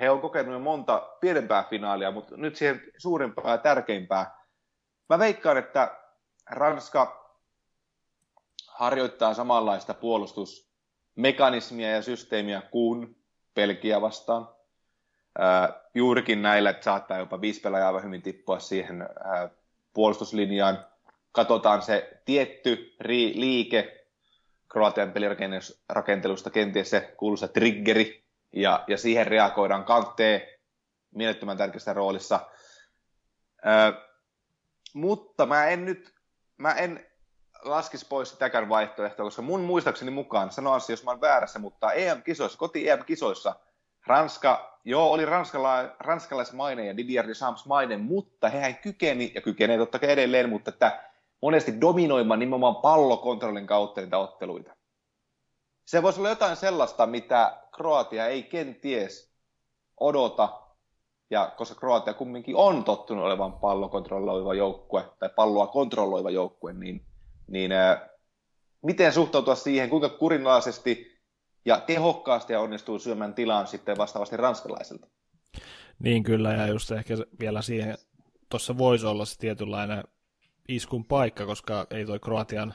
he 0.00 0.10
on 0.10 0.20
kokenut 0.20 0.62
monta 0.62 1.08
pienempää 1.20 1.64
finaalia, 1.70 2.10
mutta 2.10 2.36
nyt 2.36 2.56
siihen 2.56 2.82
suurimpaa 2.98 3.50
ja 3.50 3.58
tärkeimpää. 3.58 4.35
Mä 5.08 5.18
veikkaan, 5.18 5.56
että 5.56 5.96
Ranska 6.50 7.26
harjoittaa 8.66 9.34
samanlaista 9.34 9.94
puolustusmekanismia 9.94 11.90
ja 11.90 12.02
systeemiä 12.02 12.62
kuin 12.70 13.22
Belgia 13.54 14.00
vastaan. 14.00 14.48
Juurikin 15.94 16.42
näillä, 16.42 16.70
että 16.70 16.84
saattaa 16.84 17.18
jopa 17.18 17.40
viisi 17.40 17.60
pelaajaa 17.60 18.00
hyvin 18.00 18.22
tippua 18.22 18.58
siihen 18.58 19.08
puolustuslinjaan. 19.92 20.86
Katsotaan 21.32 21.82
se 21.82 22.20
tietty 22.24 22.96
liike 23.34 24.06
Kroatian 24.68 25.12
pelirakentelusta, 25.12 26.50
kenties 26.50 26.90
se 26.90 27.14
kuuluisa 27.16 27.48
triggeri, 27.48 28.24
ja, 28.52 28.84
ja 28.86 28.98
siihen 28.98 29.26
reagoidaan 29.26 29.84
kanttee 29.84 30.60
mielettömän 31.14 31.56
tärkeässä 31.56 31.92
roolissa. 31.92 32.40
Mutta 34.96 35.46
mä 35.46 35.66
en 35.66 35.84
nyt, 35.84 36.14
mä 36.56 36.72
en 36.72 37.06
laskis 37.64 38.04
pois 38.04 38.30
sitäkään 38.30 38.68
vaihtoehtoa, 38.68 39.24
koska 39.24 39.42
mun 39.42 39.60
muistaakseni 39.60 40.10
mukaan, 40.10 40.50
sanoa 40.50 40.78
jos 40.88 41.04
mä 41.04 41.10
oon 41.10 41.20
väärässä, 41.20 41.58
mutta 41.58 41.92
EM-kisoissa, 41.92 42.58
koti-EM-kisoissa, 42.58 43.54
Ranska, 44.06 44.80
joo, 44.84 45.12
oli 45.12 45.24
ranskala, 45.24 45.96
ranskalaismainen 46.00 46.86
ja 46.86 46.96
Didier 46.96 47.28
Deschamps 47.28 47.66
mainen, 47.66 48.00
mutta 48.00 48.48
hehän 48.48 48.76
kykeni, 48.76 49.32
ja 49.34 49.40
kykenee 49.40 49.78
totta 49.78 49.98
kai 49.98 50.10
edelleen, 50.10 50.48
mutta 50.48 50.70
että 50.70 51.04
monesti 51.42 51.80
dominoimaan 51.80 52.40
nimenomaan 52.40 52.76
pallokontrollin 52.76 53.66
kautta 53.66 54.00
niitä 54.00 54.18
otteluita. 54.18 54.76
Se 55.84 56.02
voisi 56.02 56.20
olla 56.20 56.28
jotain 56.28 56.56
sellaista, 56.56 57.06
mitä 57.06 57.56
Kroatia 57.76 58.26
ei 58.26 58.42
kenties 58.42 59.32
odota, 60.00 60.65
ja 61.30 61.52
koska 61.56 61.74
Kroatia 61.74 62.14
kumminkin 62.14 62.56
on 62.56 62.84
tottunut 62.84 63.24
olevan 63.24 63.52
pallokontrolloiva 63.52 64.54
joukkue, 64.54 65.04
tai 65.18 65.28
palloa 65.36 65.66
kontrolloiva 65.66 66.30
joukkue, 66.30 66.72
niin, 66.72 67.06
niin 67.46 67.72
ää, 67.72 68.08
miten 68.82 69.12
suhtautua 69.12 69.54
siihen, 69.54 69.90
kuinka 69.90 70.08
kurinalaisesti 70.08 71.20
ja 71.64 71.80
tehokkaasti 71.80 72.52
ja 72.52 72.60
onnistuu 72.60 72.98
syömään 72.98 73.34
tilaan 73.34 73.66
sitten 73.66 73.98
vastaavasti 73.98 74.36
ranskalaisilta? 74.36 75.06
Niin 75.98 76.22
kyllä, 76.22 76.52
ja 76.52 76.66
just 76.66 76.90
ehkä 76.90 77.14
vielä 77.40 77.62
siihen, 77.62 77.98
tuossa 78.48 78.78
voisi 78.78 79.06
olla 79.06 79.24
se 79.24 79.38
tietynlainen 79.38 80.04
iskun 80.68 81.04
paikka, 81.04 81.46
koska 81.46 81.86
ei 81.90 82.06
toi 82.06 82.20
Kroatian 82.20 82.74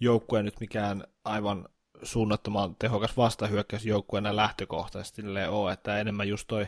joukkue 0.00 0.42
nyt 0.42 0.60
mikään 0.60 1.04
aivan 1.24 1.68
suunnattoman 2.02 2.76
tehokas 2.78 3.16
vastahyökkäysjoukkue 3.16 4.18
enää 4.18 4.36
lähtökohtaisesti 4.36 5.22
ole, 5.48 5.72
että 5.72 5.98
enemmän 5.98 6.28
just 6.28 6.48
toi 6.48 6.66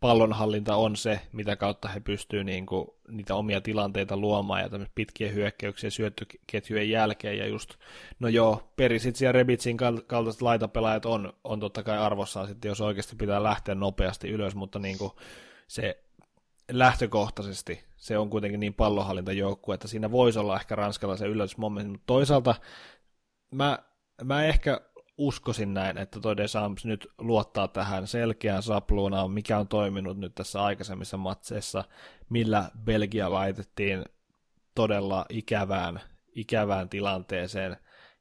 pallonhallinta 0.00 0.76
on 0.76 0.96
se, 0.96 1.20
mitä 1.32 1.56
kautta 1.56 1.88
he 1.88 2.00
pystyvät 2.00 2.46
niinku 2.46 2.96
niitä 3.08 3.34
omia 3.34 3.60
tilanteita 3.60 4.16
luomaan 4.16 4.60
ja 4.60 4.68
pitkiä 4.94 5.30
hyökkäyksiä 5.30 5.90
syöttyketjujen 5.90 6.90
jälkeen. 6.90 7.38
Ja 7.38 7.46
just, 7.46 7.74
no 8.20 8.28
joo, 8.28 8.72
Perisits 8.76 9.22
ja 9.22 9.32
Rebitsin 9.32 9.76
kaltaiset 10.06 10.42
laitapelaajat 10.42 11.06
on, 11.06 11.32
on 11.44 11.60
totta 11.60 11.82
kai 11.82 11.98
arvossaan 11.98 12.48
sitten, 12.48 12.68
jos 12.68 12.80
oikeasti 12.80 13.16
pitää 13.16 13.42
lähteä 13.42 13.74
nopeasti 13.74 14.28
ylös, 14.28 14.54
mutta 14.54 14.78
niinku 14.78 15.16
se 15.68 16.02
lähtökohtaisesti 16.72 17.84
se 17.96 18.18
on 18.18 18.30
kuitenkin 18.30 18.60
niin 18.60 18.74
pallonhallintajoukkue, 18.74 19.74
että 19.74 19.88
siinä 19.88 20.10
voisi 20.10 20.38
olla 20.38 20.56
ehkä 20.56 20.74
ranskalaisen 20.74 21.28
yllätysmomentti, 21.28 21.90
mutta 21.90 22.06
toisaalta 22.06 22.54
mä 23.50 23.78
mä 24.24 24.44
ehkä 24.44 24.80
uskoisin 25.20 25.74
näin, 25.74 25.98
että 25.98 26.20
toi 26.20 26.36
Desamps 26.36 26.84
nyt 26.84 27.08
luottaa 27.18 27.68
tähän 27.68 28.06
selkeään 28.06 28.62
sapluunaan, 28.62 29.30
mikä 29.30 29.58
on 29.58 29.68
toiminut 29.68 30.18
nyt 30.18 30.34
tässä 30.34 30.62
aikaisemmissa 30.62 31.16
matseissa, 31.16 31.84
millä 32.28 32.70
Belgia 32.84 33.30
laitettiin 33.30 34.04
todella 34.74 35.26
ikävään, 35.28 36.00
ikävään 36.34 36.88
tilanteeseen, 36.88 37.76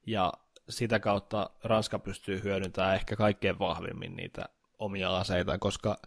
ja 0.07 0.33
sitä 0.69 0.99
kautta 0.99 1.49
Ranska 1.63 1.99
pystyy 1.99 2.43
hyödyntämään 2.43 2.95
ehkä 2.95 3.15
kaikkein 3.15 3.59
vahvimmin 3.59 4.15
niitä 4.15 4.45
omia 4.79 5.17
aseita, 5.17 5.57
koska 5.57 5.97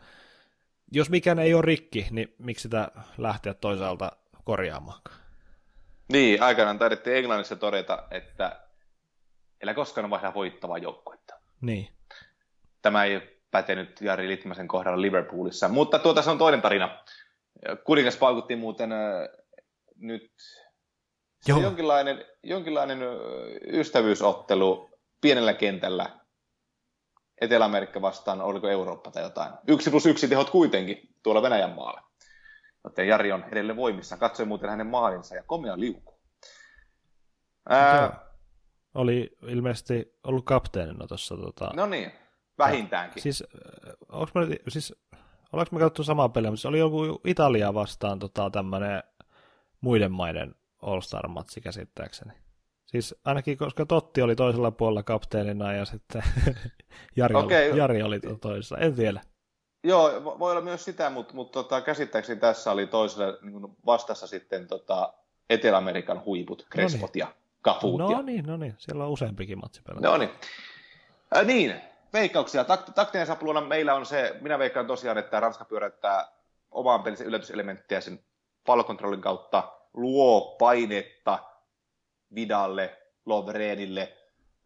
jos 0.92 1.10
mikään 1.10 1.38
ei 1.38 1.54
ole 1.54 1.62
rikki, 1.62 2.06
niin 2.10 2.34
miksi 2.38 2.62
sitä 2.62 2.88
lähteä 3.18 3.54
toisaalta 3.54 4.12
korjaamaan? 4.44 5.00
Niin, 6.12 6.42
aikanaan 6.42 6.78
taidettiin 6.78 7.16
Englannissa 7.16 7.56
todeta, 7.56 8.02
että 8.10 8.61
älä 9.62 9.74
koskaan 9.74 10.10
vaihda 10.10 10.34
voittavaa 10.34 10.78
joukkuetta. 10.78 11.34
Niin. 11.60 11.88
Tämä 12.82 13.04
ei 13.04 13.40
päte 13.50 13.74
nyt 13.74 14.00
Jari 14.00 14.28
Litmasen 14.28 14.68
kohdalla 14.68 15.02
Liverpoolissa, 15.02 15.68
mutta 15.68 15.98
tuota 15.98 16.22
se 16.22 16.30
on 16.30 16.38
toinen 16.38 16.62
tarina. 16.62 16.98
Kuningas 17.84 18.16
paukutti 18.16 18.56
muuten 18.56 18.92
äh, 18.92 19.28
nyt 19.96 20.32
Joo. 21.48 21.60
jonkinlainen, 21.60 22.24
jonkinlainen 22.42 22.98
ystävyysottelu 23.66 24.90
pienellä 25.20 25.54
kentällä 25.54 26.22
Etelä-Amerikka 27.40 28.02
vastaan, 28.02 28.40
oliko 28.40 28.68
Eurooppa 28.68 29.10
tai 29.10 29.22
jotain. 29.22 29.52
Yksi 29.66 29.90
plus 29.90 30.06
yksi 30.06 30.28
tehot 30.28 30.50
kuitenkin 30.50 31.08
tuolla 31.22 31.42
Venäjän 31.42 31.70
maalla. 31.70 32.02
Joten 32.84 33.08
Jari 33.08 33.32
on 33.32 33.44
edelleen 33.52 33.76
voimissa. 33.76 34.16
Katsoin 34.16 34.48
muuten 34.48 34.70
hänen 34.70 34.86
maalinsa 34.86 35.34
ja 35.34 35.42
komea 35.42 35.80
liuku. 35.80 36.20
Ää, 37.68 38.31
oli 38.94 39.36
ilmeisesti 39.46 40.14
ollut 40.24 40.44
kapteenina 40.44 41.06
tuossa. 41.06 41.36
Tota... 41.36 41.70
No 41.74 41.86
niin, 41.86 42.12
vähintäänkin. 42.58 43.16
Ja, 43.16 43.22
siis, 43.22 43.44
onko 44.08 44.30
me, 44.34 44.56
siis, 44.68 44.94
ollaanko 45.52 45.76
me 45.76 45.78
katsottu 45.78 46.04
samaa 46.04 46.28
peliä, 46.28 46.50
mutta 46.50 46.62
se 46.62 46.68
oli 46.68 46.78
joku 46.78 47.20
Italia 47.24 47.74
vastaan 47.74 48.18
tota, 48.18 48.50
tämmöinen 48.50 49.02
muiden 49.80 50.12
maiden 50.12 50.54
All-Star-matsi 50.82 51.60
käsittääkseni. 51.60 52.32
Siis 52.86 53.14
ainakin, 53.24 53.58
koska 53.58 53.86
Totti 53.86 54.22
oli 54.22 54.36
toisella 54.36 54.70
puolella 54.70 55.02
kapteenina 55.02 55.72
ja 55.72 55.84
sitten 55.84 56.22
Jari, 57.16 57.34
okay. 57.34 57.70
oli, 57.70 57.78
Jari 57.78 58.02
oli 58.02 58.20
toisessa, 58.40 58.78
en 58.78 58.94
tiedä. 58.94 59.20
Joo, 59.84 60.24
voi 60.24 60.52
olla 60.52 60.62
myös 60.62 60.84
sitä, 60.84 61.10
mutta, 61.10 61.34
mutta 61.34 61.62
tota, 61.62 61.80
käsittääkseni 61.80 62.40
tässä 62.40 62.70
oli 62.72 62.86
toisella 62.86 63.38
niin 63.42 63.76
vastassa 63.86 64.26
sitten 64.26 64.66
tota, 64.66 65.12
Etelä-Amerikan 65.50 66.24
huiput, 66.24 66.66
Crespot 66.72 67.00
no 67.00 67.10
niin. 67.14 67.20
ja 67.20 67.34
Kafut. 67.62 67.98
No 67.98 68.10
ja... 68.10 68.22
niin, 68.22 68.46
no 68.46 68.56
niin, 68.56 68.74
siellä 68.78 69.04
on 69.04 69.10
useampikin 69.10 69.58
matsi 69.58 69.82
pelata. 69.82 70.08
No 70.08 70.16
niin. 70.16 70.30
Äh, 71.36 71.46
niin, 71.46 71.74
veikkauksia. 72.12 72.64
Tak- 72.64 72.92
taktinen 72.94 73.26
sapluuna 73.26 73.60
meillä 73.60 73.94
on 73.94 74.06
se, 74.06 74.36
minä 74.40 74.58
veikkaan 74.58 74.86
tosiaan, 74.86 75.18
että 75.18 75.40
Ranska 75.40 75.64
pyörättää 75.64 76.28
omaan 76.70 77.02
pelinsä 77.02 77.24
yllätyselementtiä 77.24 78.00
sen 78.00 78.20
pallokontrollin 78.66 79.20
kautta, 79.20 79.72
luo 79.94 80.56
painetta 80.58 81.38
Vidalle, 82.34 82.98
Lovrenille. 83.26 84.16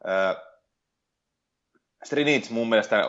Äh, 0.09 0.37
Strinic 2.05 2.51
mun 2.51 2.69
mielestä 2.69 3.03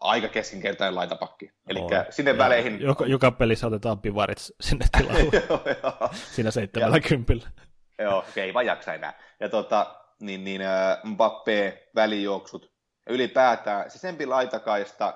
aika 0.00 0.28
keskinkertainen 0.28 0.94
laitapakki. 0.94 1.50
Eli 1.68 1.80
sinne 2.10 2.38
väleihin... 2.38 2.80
Joka, 2.80 3.06
joka 3.06 3.30
pelissä 3.30 3.66
otetaan 3.66 4.00
pivarit 4.00 4.38
sinne 4.60 4.86
tilalle. 4.98 5.30
Siinä 6.34 6.50
seitsemällä 6.50 7.00
kympillä. 7.00 7.48
Joo, 8.02 8.18
okei, 8.18 8.44
okay, 8.44 8.54
vaan 8.54 8.66
jaksa 8.66 8.94
enää. 8.94 9.20
Ja 9.40 9.48
tota, 9.48 9.94
niin, 10.20 10.44
niin 10.44 10.62
äh, 10.62 10.98
Mbappé, 11.04 11.90
välijuoksut, 11.94 12.72
ylipäätään 13.06 13.90
se 13.90 13.98
sempi 13.98 14.26
laitakaista, 14.26 15.14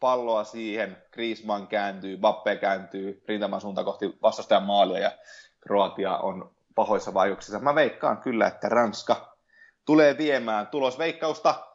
palloa 0.00 0.44
siihen, 0.44 1.02
Griezmann 1.12 1.66
kääntyy, 1.66 2.16
Mbappé 2.16 2.56
kääntyy 2.60 3.24
rintaman 3.28 3.60
suuntaan 3.60 3.84
kohti 3.84 4.18
vastustajan 4.22 4.62
maalia, 4.62 4.98
ja 4.98 5.12
Kroatia 5.60 6.16
on 6.16 6.54
pahoissa 6.74 7.14
vaikeuksissa. 7.14 7.58
Mä 7.58 7.74
veikkaan 7.74 8.18
kyllä, 8.18 8.46
että 8.46 8.68
Ranska 8.68 9.36
tulee 9.84 10.18
viemään 10.18 10.66
tulosveikkausta. 10.66 11.66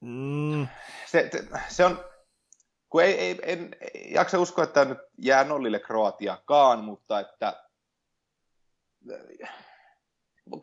Mm. 0.00 0.68
Se, 1.06 1.28
se, 1.32 1.44
se 1.68 1.84
on, 1.84 2.04
kun 2.88 3.02
ei, 3.02 3.20
ei, 3.20 3.40
en 3.42 3.76
jaksa 4.08 4.38
uskoa, 4.38 4.64
että 4.64 4.84
nyt 4.84 4.98
jää 5.18 5.44
nollille 5.44 5.78
Kroatiakaan, 5.78 6.84
mutta 6.84 7.20
että 7.20 7.69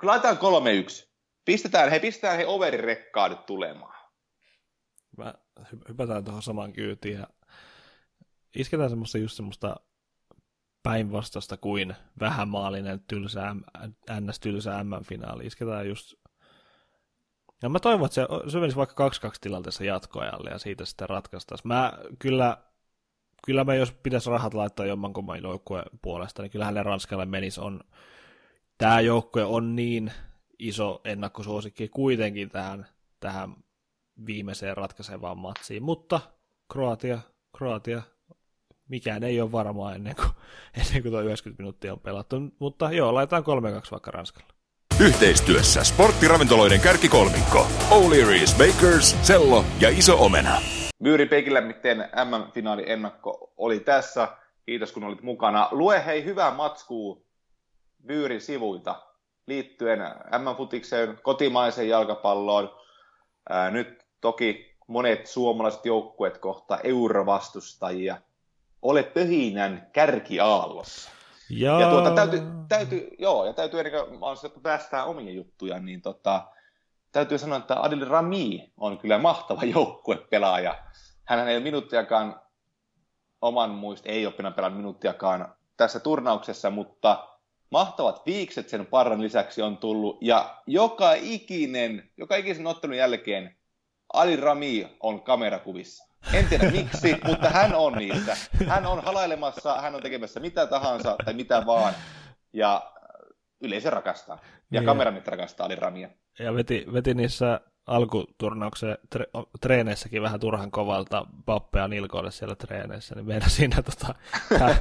laitetaan 0.03 0.37
3-1. 0.37 0.39
Pistetään, 1.45 1.89
he 1.89 1.99
pistetään 1.99 2.37
he 2.37 2.45
overin 2.45 2.79
rekkaa 2.79 3.29
nyt 3.29 3.45
tulemaan. 3.45 3.97
Mä 5.17 5.33
hypätään 5.89 6.23
tuohon 6.23 6.43
samaan 6.43 6.73
kyytiin 6.73 7.19
ja 7.19 7.27
isketään 8.55 8.89
semmoista 8.89 9.17
just 9.17 9.35
semmoista 9.35 9.75
päinvastasta 10.83 11.57
kuin 11.57 11.95
vähämaalinen 12.19 12.99
tylsä, 13.07 13.55
ns. 14.21 14.39
tylsä 14.39 14.83
M-finaali. 14.83 15.45
Isketään 15.45 15.87
just 15.87 16.13
Ja 17.61 17.69
mä 17.69 17.79
toivon, 17.79 18.05
että 18.05 18.15
se, 18.15 18.51
se 18.51 18.59
menisi 18.59 18.77
vaikka 18.77 19.09
2-2 19.09 19.11
tilanteessa 19.41 19.83
jatkoajalle 19.83 20.49
ja 20.49 20.57
siitä 20.57 20.85
sitten 20.85 21.09
ratkaistaisiin. 21.09 21.67
Mä 21.67 21.93
kyllä, 22.19 22.57
kyllä 23.45 23.63
mä 23.63 23.75
jos 23.75 23.91
pitäisi 23.91 24.29
rahat 24.29 24.53
laittaa 24.53 24.85
jommankumman 24.85 25.43
joukkueen 25.43 25.85
puolesta, 26.01 26.41
niin 26.41 26.51
kyllähän 26.51 26.73
ne 26.73 26.83
Ranskalle 26.83 27.25
menisi. 27.25 27.61
On, 27.61 27.81
tämä 28.77 29.01
joukkue 29.01 29.43
on 29.43 29.75
niin 29.75 30.11
iso 30.59 31.01
ennakkosuosikki 31.05 31.87
kuitenkin 31.87 32.49
tähän, 32.49 32.87
tähän 33.19 33.55
viimeiseen 34.25 34.77
ratkaisevaan 34.77 35.37
matsiin, 35.37 35.83
mutta 35.83 36.19
Kroatia, 36.71 37.19
Kroatia, 37.57 38.01
mikään 38.89 39.23
ei 39.23 39.41
ole 39.41 39.51
varmaa 39.51 39.95
ennen 39.95 40.15
kuin, 40.15 40.29
ennen 40.87 41.01
kuin 41.01 41.11
tuo 41.11 41.21
90 41.21 41.63
minuuttia 41.63 41.93
on 41.93 41.99
pelattu, 41.99 42.35
mutta 42.59 42.91
joo, 42.91 43.13
laitetaan 43.13 43.43
3-2 43.43 43.45
vaikka 43.91 44.11
Ranskalle. 44.11 44.53
Yhteistyössä 44.99 45.83
sporttiravintoloiden 45.83 46.81
kärkikolmikko. 46.81 47.67
O'Leary's 47.89 48.57
Bakers, 48.57 49.27
Sello 49.27 49.65
ja 49.79 49.89
Iso 49.89 50.25
Omena. 50.25 50.61
Myyri 50.99 51.25
Pekillä, 51.25 51.61
miten 51.61 51.97
M-finaali 51.97 52.91
ennakko 52.91 53.53
oli 53.57 53.79
tässä. 53.79 54.27
Kiitos 54.65 54.91
kun 54.91 55.03
olit 55.03 55.21
mukana. 55.21 55.67
Lue 55.71 56.05
hei 56.05 56.23
hyvää 56.25 56.51
matskua 56.51 57.26
Myyrin 58.03 58.41
sivuilta 58.41 59.01
liittyen 59.47 59.99
M-futikseen, 60.37 61.19
kotimaiseen 61.23 61.89
jalkapalloon. 61.89 62.77
Ää, 63.49 63.71
nyt 63.71 64.05
toki 64.21 64.77
monet 64.87 65.27
suomalaiset 65.27 65.85
joukkueet 65.85 66.37
kohta 66.37 66.79
eurovastustajia. 66.83 68.17
Ole 68.81 69.03
pöhinän 69.03 69.89
kärkiaallossa. 69.93 71.09
Ja, 71.49 71.79
ja 71.79 71.89
tuota, 71.89 72.11
täytyy, 72.11 72.41
täytyy, 72.69 73.09
joo, 73.19 73.45
ja 73.45 73.53
täytyy 73.53 73.79
ennen 73.79 74.05
kuin 74.07 74.19
mä 74.19 74.27
päästään 74.63 75.05
omia 75.05 75.33
juttuja, 75.33 75.79
niin 75.79 76.01
tota, 76.01 76.47
täytyy 77.11 77.37
sanoa, 77.37 77.57
että 77.57 77.81
Adil 77.81 78.07
Rami 78.07 78.71
on 78.77 78.97
kyllä 78.97 79.17
mahtava 79.17 79.63
joukkuepelaaja. 79.63 80.75
Hän 81.23 81.47
ei 81.47 81.59
minuuttiakaan 81.59 82.41
oman 83.41 83.69
muista, 83.69 84.09
ei 84.09 84.25
ole 84.25 84.53
pelannut 84.55 84.77
minuuttiakaan 84.77 85.55
tässä 85.77 85.99
turnauksessa, 85.99 86.69
mutta 86.69 87.27
mahtavat 87.71 88.25
viikset 88.25 88.69
sen 88.69 88.85
parran 88.85 89.21
lisäksi 89.21 89.61
on 89.61 89.77
tullut, 89.77 90.17
ja 90.21 90.61
joka 90.67 91.13
ikinen, 91.13 92.09
joka 92.17 92.35
ikisen 92.35 92.67
ottelun 92.67 92.97
jälkeen 92.97 93.57
Ali 94.13 94.35
Rami 94.35 94.97
on 94.99 95.23
kamerakuvissa. 95.23 96.07
En 96.33 96.47
tiedä 96.47 96.71
miksi, 96.81 97.15
mutta 97.23 97.49
hän 97.49 97.75
on 97.75 97.93
niissä. 97.93 98.37
Hän 98.67 98.85
on 98.85 99.03
halailemassa, 99.03 99.81
hän 99.81 99.95
on 99.95 100.01
tekemässä 100.01 100.39
mitä 100.39 100.67
tahansa 100.67 101.15
tai 101.25 101.33
mitä 101.33 101.65
vaan. 101.65 101.93
Ja 102.53 102.91
yleisö 103.61 103.89
rakastaa. 103.89 104.39
Ja 104.71 104.79
niin. 104.79 104.85
kameranit 104.85 105.27
rakastaa 105.27 105.65
Ali 105.65 105.75
Ramia. 105.75 106.09
Ja 106.39 106.53
veti, 106.53 106.85
veti 106.93 107.13
niissä 107.13 107.61
alkuturnauksen 107.87 108.97
tre, 109.09 109.25
treeneissäkin 109.61 110.21
vähän 110.21 110.39
turhan 110.39 110.71
kovalta 110.71 111.25
pappea 111.45 111.87
nilkoille 111.87 112.31
siellä 112.31 112.55
treeneissä, 112.55 113.15
niin 113.15 113.25
meidän 113.25 113.49
siinä 113.49 113.81
tota, 113.81 114.15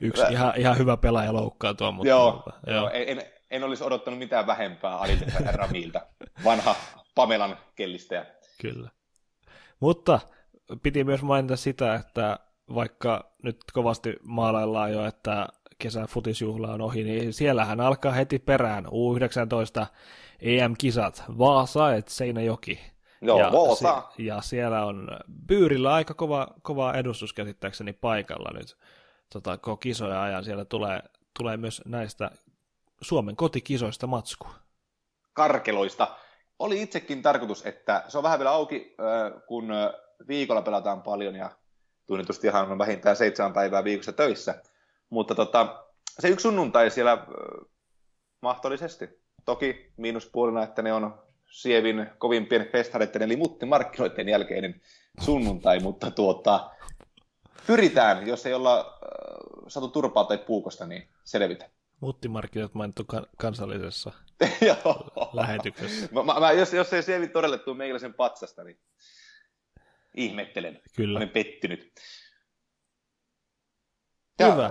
yksi 0.00 0.22
ihan, 0.30 0.52
ihan 0.56 0.78
hyvä 0.78 0.96
pelaaja 0.96 1.32
loukkaantua. 1.32 1.90
Mutta, 1.90 2.08
joo, 2.08 2.32
mutta, 2.32 2.52
joo. 2.66 2.90
En, 2.90 3.08
en, 3.08 3.22
en, 3.50 3.64
olisi 3.64 3.84
odottanut 3.84 4.18
mitään 4.18 4.46
vähempää 4.46 4.98
Ali 4.98 5.18
Ramilta, 5.52 6.00
vanha 6.44 6.76
Pamelan 7.14 7.56
kellistäjä. 7.76 8.26
Kyllä. 8.60 8.90
Mutta 9.80 10.20
piti 10.82 11.04
myös 11.04 11.22
mainita 11.22 11.56
sitä, 11.56 11.94
että 11.94 12.38
vaikka 12.74 13.32
nyt 13.42 13.56
kovasti 13.72 14.16
maalaillaan 14.22 14.92
jo, 14.92 15.06
että 15.06 15.48
kesän 15.78 16.06
futisjuhla 16.06 16.72
on 16.72 16.80
ohi, 16.80 17.04
niin 17.04 17.32
siellähän 17.32 17.80
alkaa 17.80 18.12
heti 18.12 18.38
perään 18.38 18.86
U19 18.86 19.86
EM-kisat, 20.42 21.22
Vaasa 21.38 21.94
et 21.94 22.08
Seinäjoki. 22.08 22.80
Joo, 23.20 23.40
ja, 23.40 23.52
Vaasa. 23.52 24.02
Si- 24.16 24.26
ja 24.26 24.40
siellä 24.40 24.84
on 24.84 25.08
Byyrillä 25.46 25.94
aika 25.94 26.14
kova, 26.14 26.48
kova 26.62 26.94
edustus 26.94 27.32
käsittääkseni 27.32 27.92
paikalla 27.92 28.58
nyt 28.58 28.76
tota, 29.32 29.58
kisoja 29.80 30.22
ajan. 30.22 30.44
Siellä 30.44 30.64
tulee, 30.64 31.00
tulee 31.38 31.56
myös 31.56 31.82
näistä 31.84 32.30
Suomen 33.00 33.36
kotikisoista 33.36 34.06
matskua. 34.06 34.54
Karkeloista. 35.32 36.16
Oli 36.58 36.82
itsekin 36.82 37.22
tarkoitus, 37.22 37.66
että 37.66 38.04
se 38.08 38.18
on 38.18 38.24
vähän 38.24 38.38
vielä 38.38 38.50
auki, 38.50 38.96
kun 39.46 39.68
viikolla 40.28 40.62
pelataan 40.62 41.02
paljon 41.02 41.34
ja 41.34 41.50
ihan 42.44 42.72
on 42.72 42.78
vähintään 42.78 43.16
seitsemän 43.16 43.52
päivää 43.52 43.84
viikossa 43.84 44.12
töissä. 44.12 44.62
Mutta 45.10 45.34
tota, 45.34 45.84
se 46.18 46.28
yksi 46.28 46.42
sunnuntai 46.42 46.90
siellä 46.90 47.26
mahdollisesti. 48.40 49.27
Toki 49.48 49.92
miinuspuolena, 49.96 50.62
että 50.62 50.82
ne 50.82 50.92
on 50.92 51.22
Sievin 51.50 52.06
kovimpien 52.18 52.68
festareiden 52.72 53.22
eli 53.22 53.36
muttimarkkinoiden 53.36 54.28
jälkeinen 54.28 54.80
sunnuntai, 55.20 55.80
mutta 55.80 56.10
tuota, 56.10 56.70
pyritään, 57.66 58.26
jos 58.26 58.46
ei 58.46 58.54
olla 58.54 58.78
äh, 58.80 58.84
saatu 59.68 59.88
turpaa 59.88 60.24
tai 60.24 60.38
puukosta, 60.38 60.86
niin 60.86 61.08
selvitä. 61.24 61.70
Muttimarkkinat 62.00 62.74
mainittu 62.74 63.04
kan- 63.04 63.26
kansallisessa 63.36 64.12
lähetyksessä. 65.32 66.08
mä, 66.12 66.40
mä, 66.40 66.52
jos, 66.52 66.72
jos 66.72 66.92
ei 66.92 67.02
Sievi 67.02 67.28
todelle 67.28 67.58
tule 67.58 67.76
meikäläisen 67.76 68.14
patsasta, 68.14 68.64
niin 68.64 68.78
ihmettelen. 70.14 70.80
Kyllä. 70.96 71.16
Olen 71.16 71.28
pettynyt. 71.28 71.92
Ja, 74.38 74.52
Hyvä. 74.52 74.70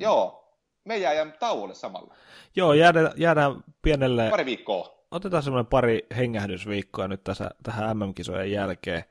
Joo, 0.00 0.39
me 0.84 0.98
jäädään 0.98 1.34
tauolle 1.40 1.74
samalla. 1.74 2.14
Joo, 2.56 2.74
jäädään, 2.74 3.10
jäädään 3.16 3.64
pienelle... 3.82 4.30
Pari 4.30 4.44
viikkoa. 4.44 5.00
Otetaan 5.10 5.42
semmoinen 5.42 5.66
pari 5.66 6.06
hengähdysviikkoa 6.16 7.08
nyt 7.08 7.24
tässä, 7.24 7.50
tähän 7.62 7.96
MM-kisojen 7.96 8.52
jälkeen. 8.52 9.04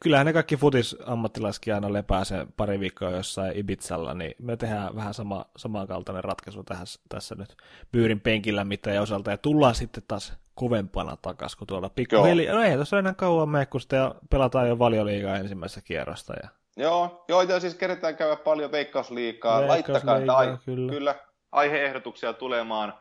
Kyllähän 0.00 0.26
ne 0.26 0.32
kaikki 0.32 0.56
futis-ammattilaiskin 0.56 1.74
aina 1.74 1.92
lepää 1.92 2.24
se 2.24 2.46
pari 2.56 2.80
viikkoa 2.80 3.10
jossain 3.10 3.56
Ibizalla, 3.56 4.14
niin 4.14 4.34
me 4.38 4.56
tehdään 4.56 4.96
vähän 4.96 5.14
sama, 5.14 5.44
samankaltainen 5.56 6.24
ratkaisu 6.24 6.64
tähän, 6.64 6.86
tässä 7.08 7.34
nyt 7.34 7.56
Byyrin 7.92 8.20
penkillä 8.20 8.64
mitään 8.64 9.02
osalta, 9.02 9.30
ja 9.30 9.38
tullaan 9.38 9.74
sitten 9.74 10.02
taas 10.08 10.32
kovempana 10.54 11.16
takas, 11.16 11.56
kun 11.56 11.66
tuolla 11.66 11.88
pikkuhiljaa, 11.88 12.54
no 12.54 12.62
ei 12.62 12.74
tuossa 12.74 12.98
enää 12.98 13.14
kauan 13.14 13.48
mene, 13.48 13.66
kun 13.66 13.80
sitten 13.80 14.00
pelataan 14.30 14.68
jo 14.68 14.78
valioliigaa 14.78 15.36
ensimmäisessä 15.36 15.80
kierrosta. 15.80 16.34
Ja... 16.42 16.48
Joo, 16.76 17.24
joo, 17.28 17.42
ja 17.42 17.60
siis 17.60 17.74
kerätään 17.74 18.16
käydä 18.16 18.36
paljon 18.36 18.72
veikkausliikaa, 18.72 19.68
laittakaa 19.68 20.20
ai, 20.36 20.58
kyllä. 20.64 20.92
kyllä 20.92 21.14
aiheehdotuksia 21.52 22.32
tulemaan 22.32 22.94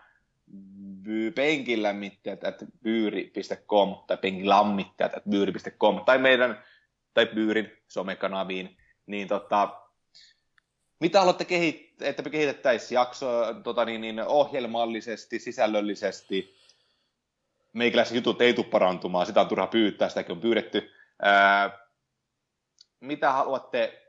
penkilämmittäjät 1.35 2.43
at 2.43 2.55
byyri.com 2.83 3.95
tai 4.07 4.17
penkilammittajat 4.17 5.17
at 5.17 5.23
byyri.com 5.29 6.05
tai 6.05 6.17
meidän 6.17 6.63
tai 7.13 7.25
byyrin 7.25 7.71
somekanaviin, 7.87 8.77
niin 9.05 9.27
tota, 9.27 9.81
mitä 10.99 11.19
haluatte 11.19 11.45
kehittää, 11.45 12.07
että 12.07 12.23
me 12.23 12.29
kehitettäisiin 12.29 12.95
jaksoa 12.95 13.53
tota 13.53 13.85
niin, 13.85 14.01
niin 14.01 14.21
ohjelmallisesti, 14.21 15.39
sisällöllisesti, 15.39 16.55
meikäläiset 17.73 18.15
jutut 18.15 18.41
ei 18.41 18.53
tule 18.53 18.65
parantumaan, 18.65 19.25
sitä 19.25 19.41
on 19.41 19.47
turha 19.47 19.67
pyytää, 19.67 20.09
sitäkin 20.09 20.31
on 20.31 20.41
pyydetty. 20.41 20.91
Ää, 21.21 21.84
mitä 22.99 23.31
haluatte 23.31 24.01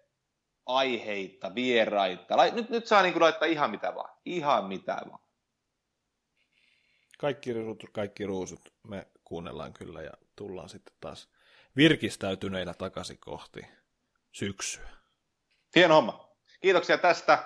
aiheita, 0.66 1.55
vieraita? 1.55 2.37
Nyt, 2.53 2.70
nyt 2.70 2.87
saa 2.87 3.03
niin 3.03 3.12
kuin 3.12 3.22
laittaa 3.22 3.49
ihan 3.49 3.70
mitä 3.70 3.95
vaan. 3.95 4.11
Ihan 4.24 4.64
mitä 4.64 5.03
vaan. 5.11 5.26
Kaikki 7.18 7.53
ruusut, 7.53 7.91
kaikki 7.93 8.26
ruusut 8.26 8.74
me 8.89 9.07
kuunnellaan 9.24 9.72
kyllä 9.72 10.03
ja 10.03 10.12
tullaan 10.37 10.68
sitten 10.68 10.95
taas 11.01 11.28
virkistäytyneinä 11.76 12.74
takaisin 12.74 13.18
kohti 13.18 13.66
syksyä. 14.32 14.89
Hieno 15.74 15.95
homma. 15.95 16.28
Kiitoksia 16.61 16.99
tästä. 16.99 17.39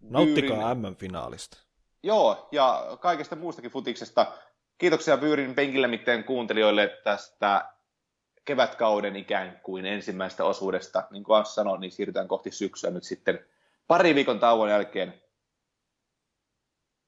Nauttikaa 0.00 0.74
M-finaalista. 0.74 1.58
Joo, 2.02 2.48
ja 2.52 2.98
kaikesta 3.00 3.36
muustakin 3.36 3.70
futiksesta. 3.70 4.32
Kiitoksia 4.78 5.20
Vyyrin 5.20 5.54
penkillä 5.54 5.88
mitään 5.88 6.24
kuuntelijoille 6.24 7.00
tästä 7.04 7.72
kevätkauden 8.44 9.16
ikään 9.16 9.60
kuin 9.62 9.86
ensimmäistä 9.86 10.44
osuudesta. 10.44 11.08
Niin 11.10 11.24
kuin 11.24 11.36
Ans 11.36 11.54
sanoi, 11.54 11.80
niin 11.80 11.92
siirrytään 11.92 12.28
kohti 12.28 12.50
syksyä 12.50 12.90
nyt 12.90 13.04
sitten 13.04 13.38
pari 13.86 14.14
viikon 14.14 14.40
tauon 14.40 14.70
jälkeen 14.70 15.22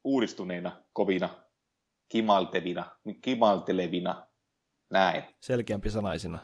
uudistuneina, 0.04 0.72
kovina, 0.92 1.28
kimaltevina, 2.08 2.90
kimaltelevina, 3.20 4.26
näin. 4.90 5.22
Selkeämpi 5.40 5.90
sanaisina. 5.90 6.38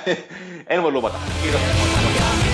en 0.66 0.82
voi 0.82 0.92
luvata. 0.92 1.18
Kiitos. 1.42 2.49